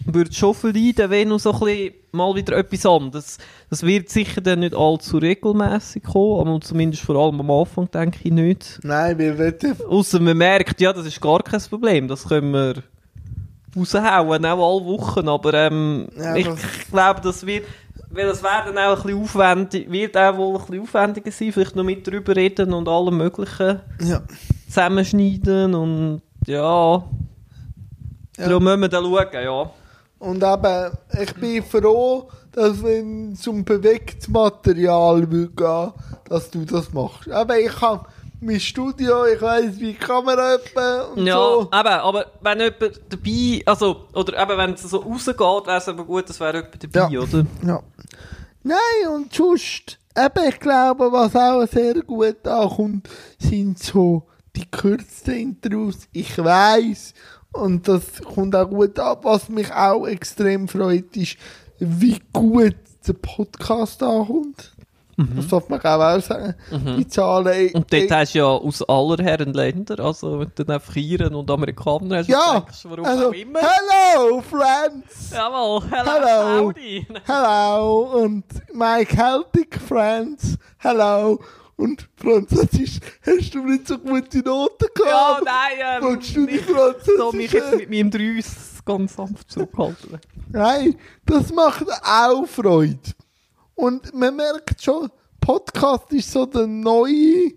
würde 0.05 0.33
schon 0.33 0.55
verleiden, 0.55 1.11
wenn 1.11 1.29
noch 1.29 1.39
so 1.39 1.53
ein 1.53 1.59
bisschen 1.61 1.95
mal 2.13 2.35
wieder 2.35 2.57
etwas 2.57 2.87
anderes. 2.87 3.39
Das 3.69 3.83
wird 3.83 4.09
sicher 4.09 4.41
dann 4.41 4.61
nicht 4.61 4.75
allzu 4.75 5.19
regelmäßig 5.19 6.05
kommen, 6.05 6.49
aber 6.49 6.61
zumindest 6.61 7.03
vor 7.03 7.17
allem 7.17 7.41
am 7.41 7.51
Anfang 7.51 7.91
denke 7.91 8.21
ich 8.23 8.33
nicht. 8.33 8.81
Nein, 8.83 9.19
wir 9.19 9.37
werden... 9.39 9.77
Außer 9.87 10.21
man 10.21 10.39
merkt, 10.39 10.81
ja, 10.81 10.93
das 10.93 11.07
ist 11.07 11.21
gar 11.21 11.43
kein 11.43 11.61
Problem, 11.61 12.09
das 12.09 12.27
können 12.27 12.53
wir 12.53 12.83
raushauen, 13.77 14.47
auch 14.47 14.77
alle 14.77 14.87
Wochen, 14.87 15.29
aber 15.29 15.55
ähm, 15.55 16.09
Ja, 16.17 16.35
ich 16.37 16.49
glaube, 16.91 17.21
das 17.21 17.45
wird, 17.47 17.65
weil 18.11 18.27
das 18.27 18.43
wäre 18.43 18.73
dann 18.73 18.79
auch 18.79 18.97
ein 18.97 19.03
bisschen 19.03 19.23
aufwendig, 19.23 19.91
wird 19.91 20.17
auch 20.17 20.37
wohl 20.37 20.55
ein 20.57 20.61
bisschen 20.67 20.83
aufwendiger 20.83 21.31
sein, 21.31 21.53
vielleicht 21.53 21.77
noch 21.77 21.85
mit 21.85 22.07
drüber 22.07 22.35
reden 22.37 22.73
und 22.73 22.89
allem 22.89 23.17
möglichen 23.19 23.81
Ja. 24.03 24.23
zusammenschneiden 24.67 25.75
und 25.75 26.23
ja, 26.47 26.93
Ja. 26.97 27.05
darum 28.37 28.65
müssen 28.65 28.81
wir 28.81 28.89
dann 28.89 29.05
schauen, 29.05 29.27
ja. 29.45 29.71
Und 30.21 30.43
eben, 30.43 30.93
ich 31.23 31.35
bin 31.35 31.63
froh, 31.63 32.29
dass 32.53 32.83
wenn 32.83 33.33
es 33.33 33.47
um 33.47 33.65
Bewegtmaterial 33.65 35.31
will 35.31 35.49
gehen, 35.49 35.93
dass 36.29 36.51
du 36.51 36.65
das 36.65 36.93
machst. 36.93 37.31
Aber 37.31 37.59
ich 37.59 37.81
habe 37.81 38.05
mein 38.41 38.61
Studio, 38.61 39.27
ich 39.27 39.41
weiss, 39.41 39.79
wie 39.79 39.93
die 39.93 39.95
Kamera 39.95 40.55
etwa 40.55 41.03
und 41.15 41.27
Ja, 41.27 41.35
so. 41.37 41.63
eben, 41.63 41.73
aber 41.89 42.27
wenn 42.41 42.61
jemand 42.61 43.01
dabei, 43.09 43.63
also, 43.67 44.07
oder 44.15 44.41
eben 44.41 44.59
wenn 44.59 44.73
es 44.75 44.83
so 44.83 44.99
rausgeht, 44.99 45.39
wäre 45.39 45.77
es 45.79 45.89
aber 45.89 46.05
gut, 46.05 46.31
es 46.31 46.39
wäre 46.41 46.57
jemand 46.59 46.85
dabei, 46.95 47.13
Ja. 47.13 47.21
oder? 47.21 47.47
Ja. 47.67 47.83
Nein, 48.63 49.15
und 49.15 49.33
sonst, 49.33 49.99
eben, 50.17 50.49
ich 50.49 50.61
glaube, 50.61 51.11
was 51.11 51.35
auch 51.35 51.67
sehr 51.67 51.95
gut 52.03 52.47
ankommt, 52.47 53.09
sind 53.39 53.79
so 53.79 54.25
die 54.57 54.69
kürzten 54.71 55.35
Intros. 55.35 56.09
Ich 56.13 56.37
weiß 56.37 57.15
und 57.53 57.87
das 57.89 58.03
kommt 58.35 58.55
auch 58.57 58.69
gut 58.69 58.99
ab. 58.99 59.21
Was 59.25 59.49
mich 59.49 59.73
auch 59.73 60.07
extrem 60.07 60.69
freut, 60.69 61.17
ist, 61.17 61.37
wie 61.79 62.21
gut 62.33 62.75
der 63.07 63.13
Podcast 63.15 64.03
ankommt. 64.03 64.73
Das 65.37 65.49
darf 65.49 65.69
man 65.69 65.81
auch, 65.81 65.85
auch 66.17 66.21
sagen. 66.21 66.55
Die 66.97 67.09
Zahlen. 67.09 67.65
Mhm. 67.67 67.75
Und 67.75 67.93
dort 67.93 68.11
hast 68.13 68.35
du 68.35 68.39
ja 68.39 68.45
aus 68.47 68.89
aller 68.89 69.23
Herren 69.25 69.53
Länder, 69.53 69.99
also 69.99 70.39
wenn 70.39 70.53
du 70.55 70.65
dann 70.65 70.77
einfach 70.77 70.95
Iren 70.95 71.35
und 71.35 71.51
Amerikaner 71.51 72.19
hast, 72.19 72.29
ja, 72.29 72.61
denkst, 72.61 72.85
warum 72.85 73.05
also, 73.05 73.29
auch 73.31 73.33
immer. 73.33 73.59
hello, 73.59 74.41
friends! 74.43 75.31
Jawohl, 75.33 75.83
hello, 75.91 76.11
Hello. 76.13 76.67
howdy. 76.67 77.07
Hello 77.27 78.23
und 78.23 78.45
my 78.73 79.05
Celtic 79.05 79.81
friends, 79.81 80.57
hello. 80.79 81.41
Und 81.77 82.09
Französisch, 82.17 82.99
hast 83.25 83.55
du 83.55 83.65
nicht 83.65 83.87
so 83.87 83.99
gute 83.99 84.39
Noten 84.39 84.87
Ja, 84.99 85.05
gehabt? 85.05 85.45
nein, 85.45 86.03
ähm, 86.03 86.21
du 86.35 86.47
die 86.47 86.57
ich 86.57 86.65
soll 86.67 87.33
mich 87.35 87.53
jetzt 87.53 87.77
mit 87.77 87.91
meinem 87.91 88.11
Drüs 88.11 88.83
ganz 88.85 89.15
sanft 89.15 89.51
zurückhalten. 89.51 90.19
Nein, 90.51 90.97
das 91.27 91.53
macht 91.53 91.85
auch 92.05 92.47
Freude. 92.47 92.99
Und 93.79 94.13
man 94.13 94.35
merkt 94.35 94.83
schon, 94.83 95.09
Podcast 95.41 96.13
ist 96.13 96.33
so 96.33 96.45
der 96.47 96.67
neue, 96.67 97.53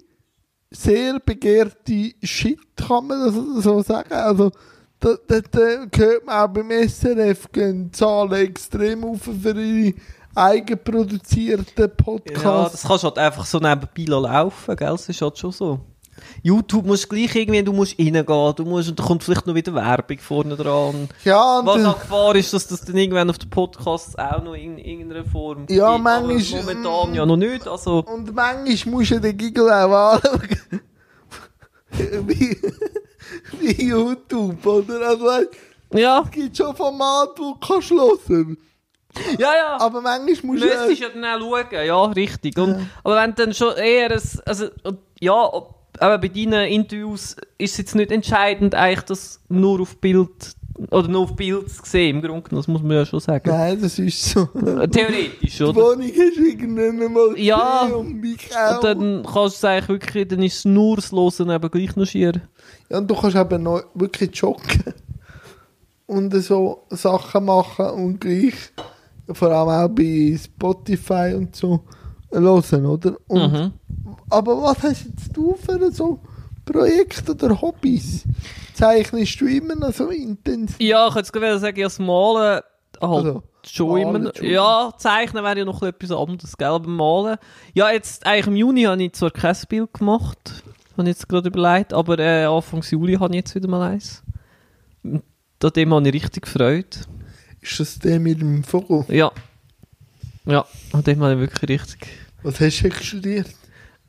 sehr 0.69 1.19
begehrte 1.19 2.13
Shit, 2.21 2.59
kann 2.75 3.07
man 3.07 3.25
das 3.25 3.63
so 3.63 3.81
sagen. 3.81 4.13
Also, 4.13 4.51
da, 4.99 5.15
da, 5.27 5.39
da 5.39 5.59
hört 5.97 6.25
man 6.27 6.35
auch 6.35 6.53
beim 6.53 6.69
SRF, 6.69 7.51
gehen 7.51 7.85
die 7.85 7.91
Zahlen 7.91 8.33
extrem 8.33 9.03
auf 9.03 9.23
für 9.23 9.59
ihre 9.59 9.95
eigenproduzierten 10.35 11.91
Podcasts. 11.97 12.43
Ja, 12.43 12.69
das 12.69 12.83
kannst 12.83 13.03
du 13.03 13.07
halt 13.07 13.17
einfach 13.17 13.45
so 13.47 13.57
nebenbei 13.57 14.03
laufen, 14.05 14.75
gell? 14.75 14.89
Das 14.89 15.09
ist 15.09 15.21
halt 15.23 15.39
schon 15.39 15.51
so. 15.51 15.79
YouTube 16.43 16.85
musst 16.85 17.05
du 17.05 17.09
gleich 17.09 17.35
irgendwie, 17.35 17.63
du 17.63 17.73
musst 17.73 17.97
reingehen, 17.99 18.25
du 18.25 18.65
musst, 18.65 18.89
und 18.89 18.99
da 18.99 19.03
kommt 19.03 19.23
vielleicht 19.23 19.47
noch 19.47 19.55
wieder 19.55 19.73
Werbung 19.73 20.19
vorne 20.19 20.55
dran. 20.55 21.09
Ja, 21.23 21.61
Was 21.63 21.81
äh, 21.81 21.85
auch 21.85 21.99
Gefahr 21.99 22.35
ist, 22.35 22.53
dass 22.53 22.67
das 22.67 22.81
dann 22.81 22.97
irgendwann 22.97 23.29
auf 23.29 23.37
den 23.37 23.49
Podcasts 23.49 24.17
auch 24.17 24.43
noch 24.43 24.53
in 24.53 24.77
irgendeiner 24.77 25.25
Form 25.25 25.65
Ja, 25.69 25.93
gibt, 25.93 26.03
manchmal, 26.03 26.61
momentan 26.61 27.11
mm, 27.11 27.13
ja 27.15 27.25
noch 27.25 27.37
nicht, 27.37 27.67
also... 27.67 28.03
und 28.05 28.33
manchmal 28.33 28.93
musst 28.95 29.11
du 29.11 29.19
den 29.19 29.37
Giggle 29.37 29.65
auch 29.65 30.13
anschauen. 30.13 30.81
wie, 32.27 32.57
wie 33.59 33.83
YouTube, 33.87 34.65
oder? 34.65 35.09
Also, 35.09 35.25
weißt, 35.25 35.49
Ja, 35.93 36.21
es 36.23 36.31
gibt 36.31 36.57
schon 36.57 36.75
Formate, 36.75 37.33
die 37.37 37.41
du 37.41 37.55
kannst 37.59 37.91
hören 37.91 38.57
ja, 39.37 39.53
ja. 39.55 39.77
Aber 39.79 40.01
manchmal 40.01 40.27
musst 40.27 40.63
du... 40.63 40.67
Müsstest 40.67 40.99
ja 41.01 41.09
dann 41.09 41.25
auch 41.25 41.39
schauen, 41.39 41.85
ja, 41.85 42.03
richtig. 42.05 42.57
Und, 42.57 42.89
Aber 43.03 43.15
wenn 43.17 43.35
dann 43.35 43.53
schon 43.53 43.75
eher 43.75 44.11
ein, 44.11 44.21
also, 44.45 44.67
ja, 45.19 45.53
ob- 45.53 45.80
aber 46.01 46.17
bei 46.17 46.27
deinen 46.27 46.67
Interviews 46.67 47.35
ist 47.57 47.71
es 47.73 47.77
jetzt 47.77 47.95
nicht 47.95 48.11
entscheidend, 48.11 48.75
eigentlich 48.75 49.01
das 49.05 49.39
nur 49.49 49.81
auf 49.81 49.97
Bild, 49.97 50.29
oder 50.89 51.07
nur 51.07 51.21
auf 51.23 51.35
Bild 51.35 51.69
zu 51.69 51.81
sehen, 51.85 52.17
im 52.17 52.21
Grunde 52.21 52.41
genommen, 52.41 52.61
das 52.61 52.67
muss 52.67 52.81
man 52.81 52.91
ja 52.97 53.05
schon 53.05 53.19
sagen. 53.19 53.49
Nein, 53.49 53.79
das 53.81 53.99
ist 53.99 54.23
so. 54.31 54.45
Theoretisch, 54.45 55.57
Die 55.57 55.63
oder? 55.63 55.75
Wohnung 55.75 56.07
hast 56.09 56.37
du 56.37 56.43
irgendwann 56.43 57.13
mal 57.13 57.37
Ja. 57.37 57.83
und 57.83 58.19
mich 58.19 58.49
auch. 58.57 58.75
Und 58.77 58.83
dann 58.83 59.23
kannst 59.23 59.35
du 59.35 59.45
es 59.45 59.63
eigentlich 59.65 59.89
wirklich, 59.89 60.27
dann 60.27 60.41
ist 60.41 60.57
es 60.57 60.65
nur 60.65 60.95
das 60.95 61.11
Losen 61.11 61.49
eben 61.51 61.69
gleich 61.71 61.95
noch 61.95 62.05
schier. 62.07 62.33
Ja, 62.89 62.97
und 62.97 63.07
du 63.09 63.15
kannst 63.15 63.37
eben 63.37 63.61
noch 63.63 63.83
wirklich 63.93 64.35
joggen 64.35 64.93
und 66.07 66.33
so 66.43 66.83
Sachen 66.89 67.45
machen 67.45 67.85
und 67.91 68.19
gleich 68.19 68.55
vor 69.33 69.49
allem 69.51 69.69
auch 69.91 69.95
bei 69.95 70.37
Spotify 70.43 71.33
und 71.37 71.55
so 71.55 71.81
hören, 72.31 72.85
oder? 72.85 73.15
Und, 73.27 73.53
Mhm. 73.53 73.73
Aber 74.29 74.61
was 74.61 74.81
hast 74.83 75.05
jetzt 75.05 75.35
du 75.35 75.55
für 75.55 75.91
so 75.91 76.19
Projekte 76.65 77.31
oder 77.31 77.59
Hobbys? 77.61 78.23
Zeichnest 78.73 79.39
du 79.41 79.45
immer 79.47 79.75
noch 79.75 79.93
so 79.93 80.09
intensiv? 80.09 80.77
Ja, 80.79 81.07
ich 81.09 81.15
jetzt 81.15 81.33
gerade 81.33 81.59
sagen, 81.59 81.77
ja, 81.79 81.85
das 81.85 81.99
Malen 81.99 82.61
halt 82.61 82.63
Also, 82.99 83.43
schon 83.65 83.97
immer. 83.99 84.15
Entschuldigung. 84.15 84.49
Ja, 84.53 84.93
Zeichnen 84.97 85.43
wäre 85.43 85.59
ja 85.59 85.65
noch 85.65 85.81
etwas 85.83 86.11
anderes, 86.11 86.57
gell? 86.57 86.67
Aber 86.67 86.89
Malen. 86.89 87.37
Ja, 87.73 87.91
jetzt 87.91 88.25
eigentlich 88.25 88.47
im 88.47 88.55
Juni 88.55 88.83
habe 88.83 89.03
ich 89.03 89.13
zwar 89.13 89.31
kein 89.31 89.55
Bild 89.69 89.93
gemacht, 89.93 90.63
habe 90.97 91.03
ich 91.09 91.15
jetzt 91.15 91.27
gerade 91.27 91.49
überlegt, 91.49 91.93
aber 91.93 92.17
äh, 92.19 92.45
Anfang 92.45 92.81
Juli 92.89 93.15
habe 93.15 93.33
ich 93.33 93.37
jetzt 93.41 93.55
wieder 93.55 93.67
mal 93.67 93.91
eins. 93.91 94.23
An 95.03 95.21
dem 95.75 95.93
habe 95.93 96.07
ich 96.07 96.13
richtig 96.13 96.43
gefreut. 96.43 97.01
Ist 97.59 97.79
das 97.79 97.99
der 97.99 98.19
mit 98.19 98.41
dem 98.41 98.63
Vogel? 98.63 99.05
Ja. 99.09 99.31
Ja, 100.45 100.65
an 100.93 101.03
dem 101.03 101.21
habe 101.21 101.33
ich 101.33 101.39
wirklich 101.39 101.69
richtig. 101.81 102.07
Was 102.43 102.59
hast 102.59 102.81
du 102.81 102.91
studiert? 102.91 103.47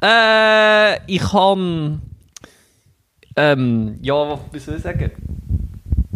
Äh, 0.02 1.04
ich 1.06 1.32
habe. 1.32 1.98
Ähm, 3.36 3.98
ja, 4.02 4.38
wie 4.52 4.58
soll 4.58 4.76
ich 4.76 4.82
sagen? 4.82 5.10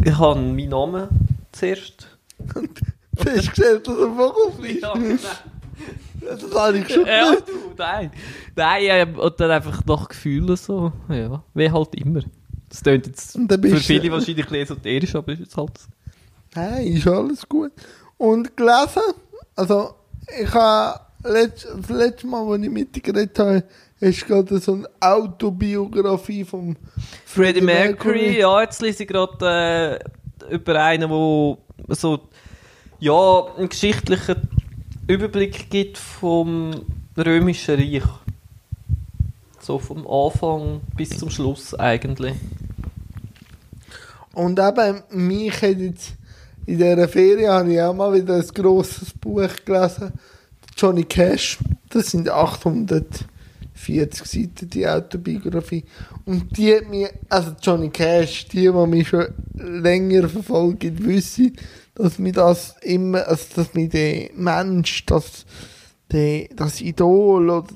Ich 0.03 0.17
habe 0.17 0.39
meinen 0.39 0.69
Namen 0.69 1.07
zuerst. 1.51 2.17
Festgestellt, 3.17 3.87
dass 3.87 3.97
er 3.97 4.07
Vogel 4.15 4.51
fliegt? 4.59 4.83
Ja, 4.83 4.93
genau. 4.93 5.17
Das 6.21 6.55
habe 6.55 6.77
ich 6.79 6.89
schon 6.93 7.05
Ja, 7.05 7.35
du, 7.35 7.73
nein. 7.77 8.11
Nein, 8.55 8.83
äh, 8.83 9.19
und 9.19 9.39
dann 9.39 9.51
einfach 9.51 9.83
nach 9.85 10.07
Gefühlen 10.09 10.55
so. 10.55 10.91
Ja, 11.09 11.43
wie 11.53 11.71
halt 11.71 11.95
immer. 11.95 12.21
Das 12.69 12.81
klingt 12.83 13.07
jetzt 13.07 13.35
Und 13.35 13.51
für 13.51 13.77
viele 13.77 14.01
du- 14.01 14.11
wahrscheinlich 14.11 14.51
esoterisch, 14.51 15.15
aber 15.15 15.31
ist 15.33 15.39
jetzt 15.39 15.57
halt. 15.57 15.71
Nein, 16.55 16.87
ist 16.87 17.07
alles 17.07 17.47
gut. 17.47 17.71
Und 18.17 18.55
gelesen, 18.57 19.01
also 19.55 19.95
ich 20.41 20.53
habe 20.53 20.99
letzt, 21.23 21.67
das 21.75 21.89
letzte 21.89 22.27
Mal, 22.27 22.47
als 22.47 22.63
ich 22.63 22.69
mit 22.69 22.95
dir 22.95 23.01
geredet 23.01 23.39
habe, 23.39 23.63
du 23.99 24.11
gerade 24.11 24.59
so 24.59 24.73
eine 24.73 24.89
Autobiografie 24.99 26.43
von 26.43 26.75
Freddie 27.25 27.61
Mercury, 27.61 28.39
ja, 28.39 28.61
jetzt 28.61 28.81
lese 28.81 29.03
ich 29.03 29.09
gerade 29.09 29.99
äh, 30.49 30.53
über 30.53 30.83
einen, 30.83 31.09
der 31.09 31.95
so, 31.95 32.19
ja, 32.99 33.45
einen 33.57 33.69
geschichtlichen 33.69 34.49
Überblick 35.07 35.69
gibt 35.69 35.97
vom 35.97 36.85
Römischen 37.17 37.75
Reich. 37.75 38.03
So 39.59 39.79
vom 39.79 40.07
Anfang 40.07 40.81
bis 40.95 41.17
zum 41.17 41.29
Schluss 41.29 41.73
eigentlich. 41.73 42.35
Und 44.33 44.59
eben, 44.59 45.03
mich 45.09 45.61
hat 45.61 45.77
jetzt 45.77 46.13
in 46.67 46.77
dieser 46.77 47.07
Ferien 47.07 47.49
habe 47.49 47.73
ich 47.73 47.81
auch 47.81 47.93
mal 47.93 48.13
wieder 48.13 48.35
ein 48.35 48.47
grosses 48.53 49.13
Buch 49.13 49.49
gelesen. 49.63 50.11
Johnny 50.75 51.05
Cash, 51.05 51.57
das 51.89 52.11
sind 52.11 52.29
840 52.29 54.25
Seiten, 54.25 54.69
die 54.69 54.85
Autobiografie. 54.85 55.85
Und 56.25 56.57
die 56.57 56.75
hat 56.75 56.89
mir, 56.89 57.09
also 57.29 57.53
Johnny 57.61 57.89
Cash, 57.89 58.49
die, 58.49 58.69
die 58.69 58.85
mich 58.85 59.07
schon 59.07 59.27
länger 59.53 60.27
verfolgen, 60.27 61.05
wissen, 61.05 61.55
dass 61.95 62.19
mir 62.19 62.33
das 62.33 62.75
immer, 62.81 63.25
also 63.25 63.45
dass 63.55 63.73
mir 63.73 63.87
der 63.87 64.31
Mensch, 64.35 65.05
das, 65.05 65.45
das 66.09 66.81
Idol 66.81 67.49
oder 67.49 67.67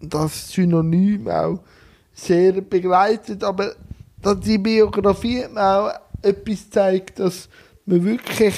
das 0.00 0.52
Synonym 0.52 1.26
auch 1.26 1.58
sehr 2.14 2.60
begleitet. 2.60 3.42
Aber 3.42 3.74
dass 4.22 4.38
die 4.40 4.58
Biografie 4.58 5.42
hat 5.42 5.52
mir 5.52 5.60
auch 5.60 5.90
etwas 6.22 6.70
zeigt, 6.70 7.18
dass 7.18 7.48
man 7.88 8.04
wirklich, 8.04 8.54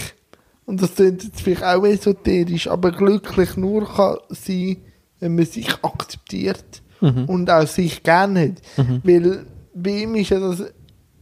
und 0.66 0.82
das 0.82 0.94
klingt 0.94 1.24
jetzt 1.24 1.40
vielleicht 1.40 1.64
auch 1.64 1.84
esoterisch, 1.84 2.68
aber 2.68 2.92
glücklich 2.92 3.56
nur 3.56 3.86
kann 3.86 4.16
sein, 4.28 4.76
wenn 5.18 5.34
man 5.34 5.46
sich 5.46 5.72
akzeptiert 5.82 6.82
und 7.00 7.50
auch 7.50 7.66
sich 7.66 8.02
gerne 8.02 8.48
hat. 8.48 8.62
Weil 9.04 9.46
bei 9.74 10.02
ihm 10.02 10.14
ist 10.16 10.30
ja 10.30 10.38
das 10.38 10.64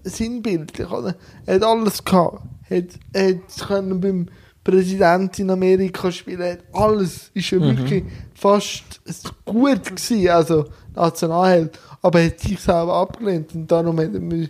sinnbildlich, 0.04 0.90
oder? 0.90 1.14
Er 1.46 1.56
hat 1.56 1.62
alles 1.62 2.04
gehabt. 2.04 2.42
hat, 2.70 2.84
hat 3.14 3.66
können 3.66 4.00
beim 4.00 4.26
Präsident 4.64 5.38
in 5.38 5.50
Amerika 5.50 6.12
spielen, 6.12 6.42
hat 6.42 6.58
alles 6.72 7.30
ist 7.32 7.50
ja 7.50 7.60
wirklich 7.60 8.04
fast 8.34 9.00
gut 9.44 9.84
gewesen, 9.84 10.28
also 10.28 10.66
Nationalheld, 10.94 11.78
aber 12.02 12.20
er 12.20 12.26
hat 12.26 12.40
sich 12.40 12.60
selber 12.60 12.94
abgelehnt 12.94 13.54
und 13.54 13.70
darum 13.70 13.98
hat 13.98 14.10
er, 14.12 14.48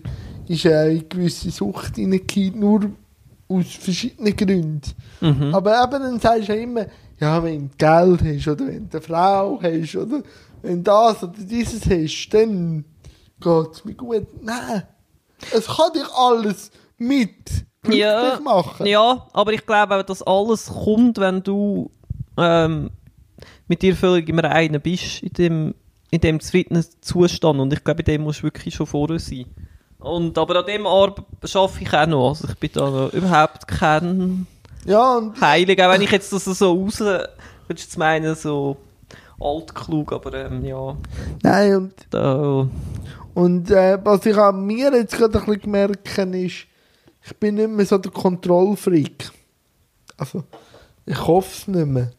ist 0.48 0.64
er 0.64 0.90
in 0.90 1.08
gewisse 1.08 1.50
Sucht 1.50 1.96
hineingefallen, 1.96 2.58
nur 2.58 2.90
aus 3.48 3.66
verschiedenen 3.80 4.36
Gründen. 4.36 4.82
Mhm. 5.20 5.54
Aber 5.54 5.82
eben 5.82 6.02
dann 6.02 6.20
sagst 6.20 6.48
du 6.48 6.54
ja 6.54 6.62
immer, 6.62 6.86
ja, 7.18 7.42
wenn 7.42 7.68
du 7.68 7.76
Geld 7.76 8.22
hast 8.22 8.48
oder 8.48 8.66
wenn 8.66 8.88
du 8.88 8.96
eine 8.96 9.00
Frau 9.06 9.60
hast 9.62 9.96
oder 9.96 10.22
wenn 10.62 10.76
du 10.78 10.82
das 10.82 11.22
oder 11.22 11.34
dieses 11.38 11.84
hast, 11.86 12.28
dann 12.30 12.84
geht 13.40 13.72
es 13.72 13.84
mir 13.84 13.94
gut. 13.94 14.26
Nein, 14.42 14.82
es 15.52 15.66
kann 15.66 15.92
dich 15.92 16.08
alles 16.14 16.70
mit 16.98 17.66
Ja, 17.86 18.38
machen. 18.42 18.86
Ja, 18.86 19.26
aber 19.32 19.52
ich 19.52 19.64
glaube 19.64 19.96
auch, 19.96 20.02
dass 20.02 20.22
alles 20.22 20.66
kommt, 20.66 21.18
wenn 21.18 21.42
du 21.42 21.90
ähm, 22.36 22.90
mit 23.66 23.82
dir 23.82 23.94
völlig 23.96 24.28
im 24.28 24.38
Reinen 24.38 24.80
bist, 24.80 25.22
in 25.22 25.32
dem, 25.32 25.74
in 26.10 26.20
dem 26.20 26.40
zufriedenen 26.40 26.84
Zustand. 27.00 27.60
Und 27.60 27.72
ich 27.72 27.84
glaube, 27.84 28.00
in 28.00 28.06
dem 28.06 28.22
musst 28.22 28.40
du 28.40 28.44
wirklich 28.44 28.74
schon 28.74 28.86
vorher 28.86 29.18
sein. 29.18 29.46
Und, 30.00 30.38
aber 30.38 30.60
an 30.60 30.66
dem 30.66 30.86
Arbeit 30.86 31.24
schaffe 31.44 31.82
ich 31.82 31.92
auch 31.92 32.06
noch. 32.06 32.28
Also 32.30 32.48
ich 32.48 32.58
bin 32.58 32.70
da 32.72 32.88
noch 32.88 33.12
überhaupt 33.12 33.66
kein 33.66 34.46
Ja, 34.84 35.16
und 35.16 35.40
Heiliger, 35.40 35.88
auch 35.88 35.94
wenn 35.94 36.02
ich 36.02 36.10
jetzt 36.10 36.32
das 36.32 36.44
so 36.44 36.72
raus, 36.72 37.00
würdest 37.66 37.94
du 37.94 37.98
meinen, 37.98 38.34
so 38.34 38.76
altklug, 39.40 40.12
aber 40.12 40.34
ähm, 40.34 40.64
ja, 40.64 40.96
nein, 41.42 41.76
und, 41.76 41.94
da, 42.10 42.68
und 43.34 43.70
äh, 43.70 43.98
was 44.02 44.26
ich 44.26 44.36
an 44.36 44.66
mir 44.66 44.92
jetzt 44.92 45.16
gerade 45.16 45.38
ein 45.38 45.44
bisschen 45.44 45.62
gemerkt 45.62 46.18
habe, 46.18 46.38
ist, 46.40 46.66
ich 47.24 47.36
bin 47.38 47.56
nicht 47.56 47.68
mehr 47.68 47.86
so 47.86 47.98
der 47.98 48.10
Kontrollfreak. 48.10 49.30
Also, 50.16 50.44
ich 51.06 51.26
hoffe 51.26 51.50
es 51.52 51.68
nicht 51.68 51.86
mehr. 51.86 52.10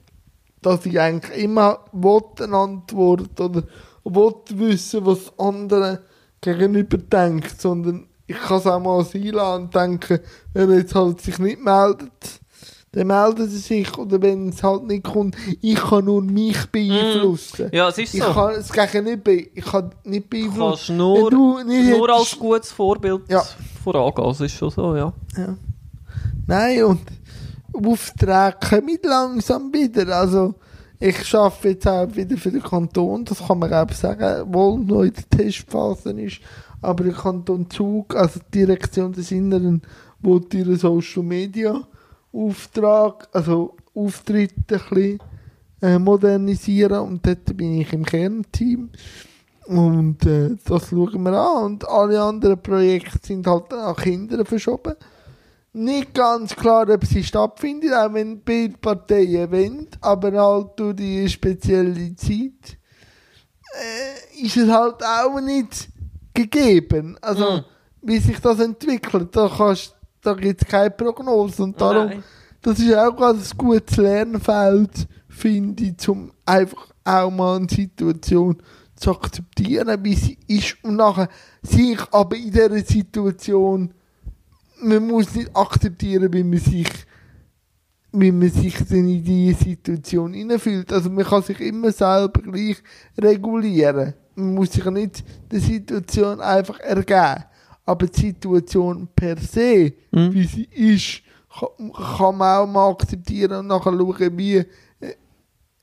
Dass 0.61 0.85
ich 0.85 0.99
eigentlich 0.99 1.43
immer 1.43 1.79
eine 1.91 2.55
Antwort 2.55 3.39
oder 3.39 3.63
will 4.03 4.33
wissen, 4.51 5.05
was 5.05 5.37
andere 5.37 5.99
gegenüber 6.41 6.97
denkt, 6.97 7.59
sondern 7.61 8.07
ich 8.27 8.37
kann 8.39 8.57
es 8.57 8.67
auch 8.67 8.79
mal 8.79 9.03
sein 9.03 9.23
lassen 9.23 9.63
und 9.63 9.75
denken, 9.75 10.19
wenn 10.53 10.69
er 10.69 10.77
jetzt 10.77 10.93
halt 10.95 11.19
sich 11.21 11.39
nicht 11.39 11.59
meldet, 11.63 12.11
dann 12.91 13.07
meldet 13.07 13.39
er 13.39 13.47
sich 13.47 13.97
oder 13.97 14.21
wenn 14.21 14.49
es 14.49 14.63
halt 14.63 14.83
nicht 14.85 15.03
kommt, 15.03 15.35
ich 15.61 15.75
kann 15.75 16.05
nur 16.05 16.21
mich 16.23 16.65
beeinflussen. 16.71 17.69
ja, 17.71 17.89
es 17.89 17.97
ist 17.99 18.13
Ich 18.15 18.23
so. 18.23 18.31
kann 18.33 18.51
es 18.55 18.71
Gegenüber, 18.71 19.31
ich 19.31 19.63
kann 19.65 19.91
nicht 20.05 20.25
Du 20.25 20.29
beeinflussen. 20.29 20.59
kannst 20.59 20.89
nur, 20.89 21.29
du 21.31 21.59
nicht 21.63 21.89
nur 21.97 22.09
als 22.09 22.37
gutes 22.37 22.71
Vorbild 22.71 23.21
Ja. 23.29 23.43
vorangehen, 23.83 24.27
das 24.27 24.41
ist 24.41 24.53
schon 24.53 24.69
so, 24.71 24.95
ja. 24.95 25.13
Ja. 25.37 25.55
Nein, 26.47 26.83
und 26.83 27.01
Aufträge 27.73 28.55
kommen 28.69 28.97
langsam 29.03 29.71
wieder. 29.71 30.07
Also, 30.17 30.55
ich 30.99 31.33
arbeite 31.33 31.69
jetzt 31.69 31.87
auch 31.87 32.15
wieder 32.15 32.37
für 32.37 32.51
den 32.51 32.61
Kanton, 32.61 33.23
das 33.25 33.45
kann 33.47 33.59
man 33.59 33.73
auch 33.73 33.91
sagen, 33.93 34.53
wohl 34.53 34.79
noch 34.79 35.03
in 35.03 35.13
der 35.13 35.29
Testphase 35.29 36.11
ist. 36.11 36.41
Aber 36.81 37.03
der 37.03 37.13
Kanton 37.13 37.69
Zug, 37.69 38.15
also 38.15 38.39
die 38.39 38.59
Direktion 38.59 39.13
des 39.13 39.31
Inneren, 39.31 39.81
wo 40.21 40.39
ihren 40.53 40.77
Social 40.77 41.23
Media 41.23 41.81
Auftrag, 42.31 43.27
also 43.31 43.75
Auftritte 43.95 44.55
ein 44.75 44.79
bisschen 44.89 45.19
äh, 45.81 45.97
modernisieren 45.97 46.99
und 46.99 47.25
dort 47.25 47.57
bin 47.57 47.81
ich 47.81 47.91
im 47.93 48.05
Kernteam. 48.05 48.89
Und 49.65 50.25
äh, 50.25 50.55
das 50.65 50.89
schauen 50.89 51.23
wir 51.23 51.33
an. 51.33 51.63
Und 51.65 51.87
alle 51.87 52.21
anderen 52.21 52.61
Projekte 52.61 53.19
sind 53.21 53.47
halt 53.47 53.71
an 53.73 53.95
Kinder 53.95 54.43
verschoben. 54.45 54.95
Nicht 55.71 56.13
ganz 56.15 56.55
klar, 56.55 56.89
ob 56.89 57.05
sie 57.05 57.23
stattfindet, 57.23 57.93
auch 57.93 58.13
wenn 58.13 58.41
beide 58.43 58.75
Parteien 58.77 59.51
wollen, 59.51 59.87
aber 60.01 60.31
halt 60.31 60.71
durch 60.77 60.95
die 60.95 61.29
spezielle 61.29 62.15
Zeit 62.15 62.77
äh, 63.73 64.43
ist 64.45 64.57
es 64.57 64.69
halt 64.69 65.03
auch 65.03 65.39
nicht 65.39 65.89
gegeben. 66.33 67.17
Also, 67.21 67.51
Mhm. 67.51 67.63
wie 68.01 68.17
sich 68.17 68.39
das 68.39 68.59
entwickelt, 68.59 69.35
da, 69.35 69.47
kannst, 69.55 69.95
da 70.21 70.33
gibt 70.33 70.61
es 70.63 70.67
keine 70.67 70.89
Prognose. 70.91 71.63
Und 71.63 71.79
darum, 71.79 72.07
Nein. 72.07 72.23
das 72.61 72.79
ist 72.79 72.95
auch 72.95 73.21
ein 73.21 73.39
gutes 73.57 73.97
Lernfeld, 73.97 75.07
finde 75.27 75.83
ich, 75.83 76.09
um 76.09 76.31
einfach 76.45 76.87
auch 77.03 77.29
mal 77.29 77.57
eine 77.57 77.69
Situation 77.69 78.57
zu 78.95 79.11
akzeptieren, 79.11 80.03
wie 80.03 80.15
sie 80.15 80.37
ist 80.47 80.77
und 80.83 80.95
nachher 80.97 81.29
sich 81.61 81.99
aber 82.11 82.35
in 82.35 82.51
dieser 82.51 82.79
Situation, 82.83 83.93
man 84.81 85.07
muss 85.07 85.33
nicht 85.35 85.55
akzeptieren, 85.55 86.31
wie 86.33 86.43
man 86.43 86.59
sich 86.59 86.87
wie 88.11 88.31
man 88.31 88.49
sich 88.49 88.75
dann 88.89 89.07
in 89.07 89.23
diese 89.23 89.63
Situation 89.65 90.33
hineinfühlt. 90.33 90.91
Also 90.91 91.11
man 91.11 91.23
kann 91.23 91.43
sich 91.43 91.59
immer 91.59 91.91
selber 91.91 92.41
gleich 92.41 92.77
regulieren. 93.19 94.15
Man 94.33 94.55
muss 94.55 94.71
sich 94.71 94.83
nicht 94.85 95.23
der 95.51 95.59
Situation 95.59 96.41
einfach 96.41 96.79
ergeben. 96.79 97.43
Aber 97.85 98.07
die 98.07 98.19
Situation 98.19 99.07
per 99.15 99.37
se, 99.37 99.93
Mhm. 100.11 100.33
wie 100.33 100.43
sie 100.45 100.63
ist, 100.71 101.21
kann, 101.53 101.91
kann 101.93 102.37
man 102.37 102.57
auch 102.63 102.67
mal 102.67 102.89
akzeptieren 102.89 103.51
und 103.59 103.67
nachher 103.67 103.91
schauen, 103.93 104.37
wie 104.37 104.55
äh, 104.55 104.65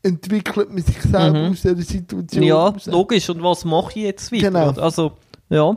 entwickelt 0.02 0.68
man 0.72 0.82
sich 0.82 1.00
selber 1.02 1.38
Mhm. 1.44 1.50
aus 1.52 1.62
dieser 1.62 1.76
Situation 1.76 2.42
Ja, 2.42 2.66
raus. 2.68 2.86
logisch. 2.86 3.30
Und 3.30 3.40
was 3.42 3.64
mache 3.64 3.90
ich 4.00 4.04
jetzt 4.04 4.32
weiter? 4.32 4.50
Genau. 4.50 4.70
Also, 4.82 5.12
ja. 5.48 5.76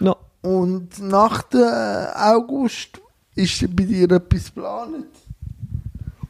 ja. 0.00 0.16
Und 0.48 0.98
nach 1.00 1.42
dem 1.42 1.62
August 2.14 2.98
ist 3.34 3.60
bei 3.76 3.84
dir 3.84 4.10
etwas 4.10 4.46
geplant? 4.46 5.04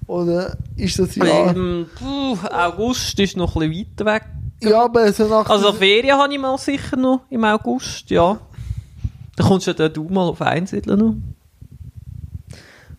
Oder 0.09 0.57
ist 0.75 0.99
das 0.99 1.15
ja... 1.15 1.53
Ähm, 1.53 1.87
puh, 1.95 2.37
August 2.51 3.21
ist 3.21 3.37
noch 3.37 3.55
ein 3.55 3.71
bisschen 3.71 3.87
weiter 3.97 4.15
weg. 4.15 4.25
ja, 4.61 4.83
aber 4.83 5.13
so 5.13 5.29
nach 5.29 5.49
Also 5.49 5.73
Ferien 5.73 6.17
habe 6.19 6.33
ich 6.33 6.41
mal 6.41 6.59
sicher 6.59 6.97
noch 6.97 7.21
im 7.31 7.45
August, 7.45 8.11
ja. 8.11 8.41
Dann 9.37 9.47
kommst 9.47 9.69
ja 9.69 9.73
dann 9.73 9.93
du 9.93 10.09
mal 10.09 10.27
auf 10.29 10.43
Einsiedeln 10.43 10.99
noch. 10.99 11.15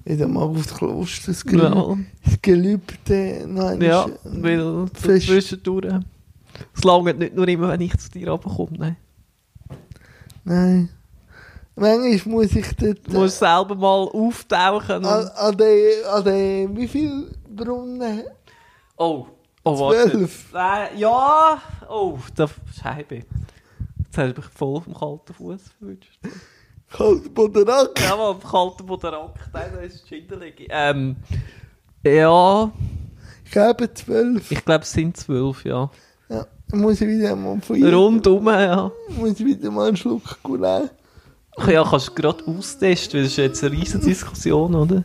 wieder 0.06 0.28
mal 0.30 0.44
aufs 0.44 0.74
Kloster, 0.74 1.32
das, 1.34 1.44
Gelü 1.44 1.64
Ja, 1.64 1.98
das 2.24 2.42
Gelübde. 2.42 3.46
Nein, 3.46 3.82
ja 3.82 4.06
äh, 4.06 4.10
weil 4.24 4.88
fest. 4.94 5.28
zwischendurch. 5.28 5.94
Es 6.74 6.84
langt 6.86 7.20
nicht 7.20 7.36
nur 7.36 7.48
immer, 7.50 7.68
wenn 7.70 7.82
ich 7.82 7.98
zu 7.98 8.10
dir 8.10 8.30
runterkomme. 8.30 8.78
Nein. 8.78 8.96
Nein. 10.46 10.90
Manchmal 11.80 12.36
muss 12.36 12.56
ich 12.56 12.76
dort... 12.76 13.00
Du 13.08 13.20
musst 13.20 13.39
selber 13.39 13.76
mal 13.76 14.08
auftauchen. 14.08 15.06
an, 15.06 15.28
an 15.28 15.58
den... 15.58 16.06
An 16.06 16.24
den... 16.24 16.78
Wie 16.78 16.88
viel 16.88 17.32
Brunnen? 17.50 18.24
oh, 18.98 19.28
oh, 19.63 19.80
warte. 19.80 20.12
Zwölf. 20.12 20.54
Nein, 20.54 20.89
ja. 20.98 21.62
Oh, 21.89 22.18
der 22.38 22.50
Scheibe. 22.82 23.24
Jetzt 24.04 24.18
habe 24.18 24.30
ich 24.30 24.38
mich 24.38 24.46
voll 24.46 24.78
auf 24.78 24.84
dem 24.86 24.94
kalten 24.94 25.34
Fuß 25.34 25.62
verwünscht. 25.78 26.20
Kalt 26.92 27.34
Boderack. 27.34 28.00
Ja, 28.02 28.34
dem 28.34 28.42
kalten 28.42 28.86
Boderak, 28.86 29.36
nein, 29.54 29.72
da 29.74 29.80
ist 29.82 30.08
Schinderlegi. 30.08 30.68
Ähm, 30.72 31.18
ja, 32.04 32.72
Ich 33.46 33.58
habe 33.58 33.94
zwölf. 33.94 34.52
ich 34.52 34.65
glaube, 34.65 34.84
es 34.84 34.92
sind 34.92 35.15
zwölf, 35.15 35.63
ja. 35.65 35.89
Ja. 36.30 36.46
Muss 36.72 37.02
ich 37.02 37.08
wieder 37.08 37.36
mal 37.36 37.60
von. 37.62 37.84
Rundum, 37.84 38.48
ja. 38.48 38.92
Muss 39.10 39.39
ich 39.39 39.46
wieder 39.46 39.70
mal 39.72 39.89
einen 39.89 39.98
Schluck 39.98 40.38
nehmen. 40.48 40.89
Ja, 41.67 41.84
kannst 41.84 42.10
du 42.10 42.13
gerade 42.13 42.43
austesten, 42.45 43.19
weil 43.19 43.24
das 43.24 43.32
ist 43.34 43.38
jetzt 43.38 43.63
eine 43.63 43.74
riesige 43.74 44.06
Diskussion, 44.06 44.76
oder? 44.76 45.04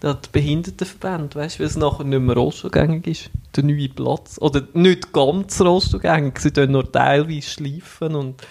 Da 0.00 0.10
hat 0.10 0.26
die 0.26 0.30
Behindertenverbände, 0.32 1.34
weißt 1.36 1.56
du, 1.56 1.60
weil 1.60 1.66
es 1.66 1.76
nachher 1.76 2.04
nicht 2.04 2.20
mehr 2.20 2.36
rostogängig 2.36 3.06
ist. 3.06 3.30
Der 3.56 3.64
neue 3.64 3.88
Platz. 3.88 4.38
Oder 4.40 4.62
nicht 4.74 5.12
ganz 5.12 5.60
rostogängig, 5.60 6.38
sie 6.38 6.50
tun 6.52 6.72
nur 6.72 6.90
teilweise 6.90 7.48
schleifen 7.48 8.14
und 8.14 8.42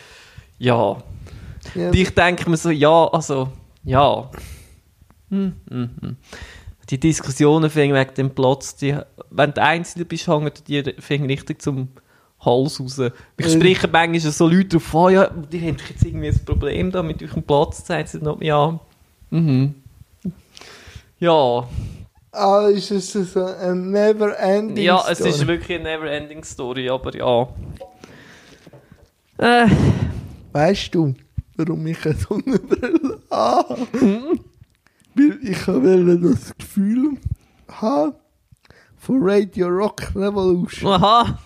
ja. 0.57 0.97
Ja. 1.75 1.91
Ich 1.91 2.13
denke 2.13 2.49
mir 2.49 2.57
so, 2.57 2.69
ja, 2.69 3.07
also, 3.07 3.49
ja. 3.83 4.29
Hm, 5.29 5.53
hm, 5.69 5.89
hm. 6.01 6.17
Die 6.89 6.99
Diskussionen 6.99 7.69
fingen 7.69 7.95
wegen 7.95 8.13
dem 8.13 8.29
Platz, 8.31 8.75
die, 8.75 8.95
wenn 9.31 9.53
du 9.53 9.61
Einzelne 9.61 10.05
bist, 10.05 10.27
hängen 10.27 10.51
die 10.67 10.95
fingen 10.99 11.27
richtig 11.27 11.61
zum 11.61 11.89
Hals 12.45 12.79
raus. 12.79 12.99
Ich 13.37 13.45
Ja. 13.45 13.51
spreche 13.51 13.87
manchmal 13.87 14.19
so 14.31 14.47
Leute 14.47 14.77
drauf 14.77 14.95
an, 14.95 15.13
ja, 15.13 15.27
die 15.29 15.59
haben 15.61 15.77
jetzt 15.89 16.03
irgendwie 16.05 16.27
ein 16.29 16.45
Problem 16.45 16.91
da 16.91 17.01
mit 17.03 17.21
eurem 17.23 17.43
Platz, 17.43 17.85
sagen 17.85 18.07
sie 18.07 18.19
noch, 18.19 18.41
ja, 18.41 18.79
mhm. 19.31 19.75
Ja, 21.19 21.67
Ah, 22.31 22.67
ist 22.67 22.91
es 22.91 23.13
so 23.13 23.45
ein 23.45 23.91
never-ending 23.91 24.83
ja, 24.83 25.01
es 25.09 25.19
Story? 25.19 25.29
ist 25.29 25.47
wirklich 25.47 25.79
eine 25.79 25.89
never-ending 25.97 26.43
Story, 26.43 26.89
aber 26.89 27.15
ja. 27.15 27.47
Äh, 29.37 29.67
Weißt 30.51 30.93
du, 30.95 31.13
warum 31.55 31.87
ich 31.87 32.05
eine 32.05 32.15
Sonnenbrille 32.15 33.19
habe? 33.31 33.77
hm? 33.99 34.39
Weil 35.15 35.39
ich 35.43 35.67
will 35.67 36.19
das 36.33 36.53
Gefühl 36.57 37.11
haben 37.69 38.13
von 38.97 39.19
Radio 39.21 39.67
Rock 39.67 40.13
Revolution. 40.15 40.91
aha, 40.91 41.39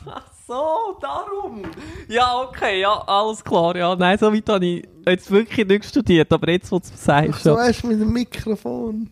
so, 0.50 0.98
darum. 1.00 1.62
Ja, 2.08 2.42
okay, 2.42 2.82
ja, 2.82 3.04
alles 3.06 3.44
klar. 3.44 3.76
Ja, 3.76 3.96
nein, 3.96 4.18
so 4.18 4.34
weit 4.34 4.50
habe 4.50 4.66
ich 4.66 4.88
jetzt 5.08 5.30
wirklich 5.30 5.68
nicht 5.68 5.86
studiert, 5.86 6.34
aber 6.34 6.50
jetzt, 6.50 6.72
wo 6.72 6.80
du 6.80 6.86
es 6.92 7.04
sagst, 7.04 7.44
So 7.44 7.56
du 7.56 7.88
mit 7.88 8.02
dem 8.02 8.12
Mikrofon. 8.12 9.12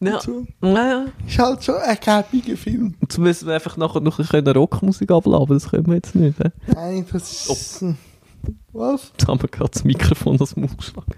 Ja, 0.00 0.20
So. 0.20 0.44
ja. 0.62 1.06
Ist 1.26 1.38
halt 1.38 1.64
schon 1.64 1.76
ein 1.76 1.96
gäbiger 1.98 2.56
Film. 2.58 2.94
Jetzt 3.00 3.16
müssen 3.18 3.46
wir 3.46 3.54
einfach 3.54 3.76
nachher 3.78 4.00
noch 4.00 4.18
ein 4.18 4.26
bisschen 4.26 4.46
Rockmusik 4.46 5.10
abladen, 5.10 5.56
das 5.56 5.70
können 5.70 5.86
wir 5.86 5.94
jetzt 5.94 6.14
nicht. 6.14 6.36
He? 6.38 6.50
Nein, 6.66 7.06
das 7.10 7.48
ist. 7.48 7.84
Was? 8.72 9.12
Jetzt 9.16 9.26
haben 9.26 9.40
wir 9.40 9.48
gerade 9.48 9.70
das 9.70 9.84
Mikrofon 9.84 10.38
aus 10.38 10.52
dem 10.52 10.64
Mund 10.64 10.76
geschlagen. 10.76 11.14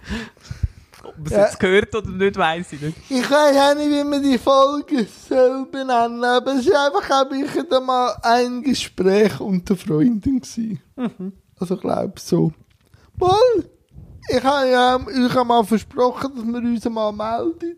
Man 1.26 1.32
es 1.32 1.38
Ja. 1.38 1.44
jetzt 1.46 1.60
gehört 1.60 1.94
oder 1.94 2.10
nicht, 2.10 2.36
weiss 2.36 2.72
ich 2.72 2.80
nicht. 2.80 2.96
Ich 3.08 3.30
weiß 3.30 3.56
auch 3.56 3.74
nicht, 3.76 3.90
wie 3.90 4.04
man 4.04 4.22
die 4.22 4.38
Folge 4.38 5.06
soll 5.28 5.66
benennen 5.66 6.22
aber 6.24 6.54
es 6.54 6.66
war 6.66 6.86
einfach 6.86 7.10
auch 7.26 7.80
mal 7.80 8.14
ein 8.22 8.62
Gespräch 8.62 9.40
unter 9.40 9.76
Freunden. 9.76 10.40
Gewesen. 10.40 10.80
Also, 11.58 11.74
ich 11.74 11.80
glaube 11.80 12.12
so. 12.16 12.52
Mal, 13.18 13.64
ich 14.28 14.42
habe 14.42 14.68
ja 14.70 14.96
euch 15.06 15.36
einmal 15.36 15.64
versprochen, 15.64 16.32
dass 16.34 16.44
wir 16.44 16.58
uns 16.70 16.84
mal 16.88 17.12
melden 17.12 17.76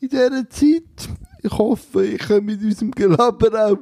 in 0.00 0.08
dieser 0.08 0.48
Zeit. 0.50 1.08
Ich 1.42 1.52
hoffe, 1.52 2.04
ich 2.04 2.18
kann 2.20 2.44
mit 2.44 2.62
unserem 2.62 2.90
Gelaber 2.92 3.66
auch 3.72 3.78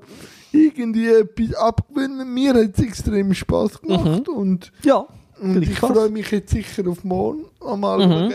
irgendwie 0.53 1.09
etwas 1.09 1.55
abgewinnen. 1.57 2.33
Mir 2.33 2.55
hat 2.55 2.71
es 2.79 2.83
extrem 2.85 3.35
Spass 3.35 3.81
gemacht 3.81 4.29
und, 4.29 4.73
Ja. 4.83 5.07
Und 5.41 5.63
ich 5.63 5.79
freue 5.79 6.09
mich 6.11 6.31
jetzt 6.31 6.51
sicher 6.51 6.87
auf 6.89 7.05
morgen. 7.05 7.45
Mal 7.81 8.07
Mhm. 8.07 8.33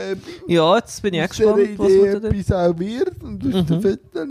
Ja, 0.48 0.76
jetzt 0.78 1.02
bin 1.02 1.14
ich 1.14 1.24
auch 1.24 1.30
gespannt, 1.30 1.78
was 1.78 1.90
Idee 1.90 2.04
wir 2.04 2.20
da 2.20 2.28
etwas 2.30 2.52
auch 2.52 2.80
wird 2.80 3.24
und 3.24 3.46
aus 3.46 3.54
Mhm. 3.54 3.66
den 3.68 3.82
Fotos. 3.82 4.28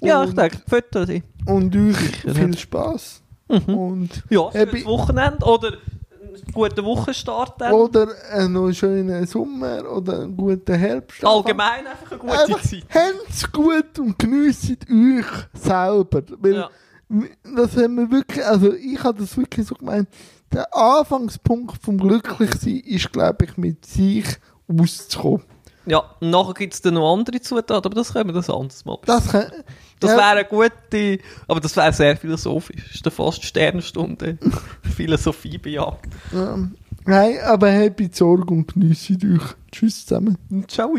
Ja, 0.00 0.24
ich 0.24 0.32
denke, 0.34 0.58
die 0.58 0.70
Fotos. 0.70 1.08
Und 1.46 1.76
euch 1.76 1.96
Sicher, 1.96 2.34
viel. 2.34 2.56
Spass. 2.58 3.22
Mhm. 3.48 3.74
Und, 3.74 4.22
Ja, 4.30 4.48
Äh, 4.52 4.66
schönes 4.68 4.84
Wochenende 4.86 5.44
oder 5.46 5.68
einen 5.68 6.52
guten 6.52 6.84
Wochenstart 6.84 7.60
dann. 7.60 7.72
oder 7.72 8.08
einen 8.32 8.52
noch 8.52 8.70
schönen 8.72 9.26
Sommer 9.26 9.90
oder 9.90 10.20
einen 10.22 10.36
guten 10.36 10.74
Herbst. 10.74 11.24
Allgemein 11.24 11.86
einfach 11.86 12.10
eine 12.12 12.20
gute 12.20 12.32
Einfach, 12.38 12.62
Zeit. 12.62 12.84
habt's 12.90 13.50
gut 13.50 13.98
und 13.98 14.18
geniessen 14.18 14.76
euch 14.90 15.26
selber. 15.60 16.22
Weil 16.38 16.54
Ja. 16.54 16.70
das 17.56 17.76
haben 17.76 17.96
wir 17.96 18.10
wirklich, 18.10 18.44
also 18.44 18.72
ich 18.74 19.02
habe 19.02 19.18
das 19.20 19.36
wirklich 19.36 19.66
so 19.66 19.74
gemeint, 19.74 20.08
der 20.52 20.74
Anfangspunkt 20.74 21.82
vom 21.82 21.98
Glücklichsein 21.98 22.80
ist, 22.80 23.12
glaube 23.12 23.44
ich, 23.44 23.56
mit 23.56 23.84
sich 23.84 24.26
auszukommen. 24.68 25.42
Ja, 25.86 26.02
und 26.20 26.30
nachher 26.30 26.52
gibt 26.54 26.74
es 26.74 26.82
dann 26.82 26.94
noch 26.94 27.14
andere 27.14 27.40
Zutaten, 27.40 27.86
aber 27.86 27.94
das 27.94 28.12
können 28.12 28.28
wir 28.28 28.34
das 28.34 28.50
anderes 28.50 28.84
Mal. 28.84 28.98
Das, 29.06 29.28
kann, 29.28 29.50
Das 30.00 30.10
ja, 30.10 30.16
wäre 30.18 30.28
eine 30.28 30.44
gute, 30.44 31.18
aber 31.46 31.60
das 31.60 31.74
wäre 31.76 31.92
sehr 31.94 32.16
philosophisch. 32.16 32.84
Das 32.84 32.94
ist 32.96 33.06
dann 33.06 33.12
fast 33.12 33.42
Sternstunde 33.42 34.36
Philosophie 34.82 35.56
bejagt. 35.56 36.06
ähm, 36.34 36.76
Nein, 37.06 37.38
aber 37.42 37.72
habt 37.72 38.14
Sorge 38.14 38.52
und 38.52 38.74
geniessen 38.74 39.40
euch. 39.40 39.54
Tschüss 39.72 40.04
zusammen. 40.04 40.36
Ciao. 40.68 40.94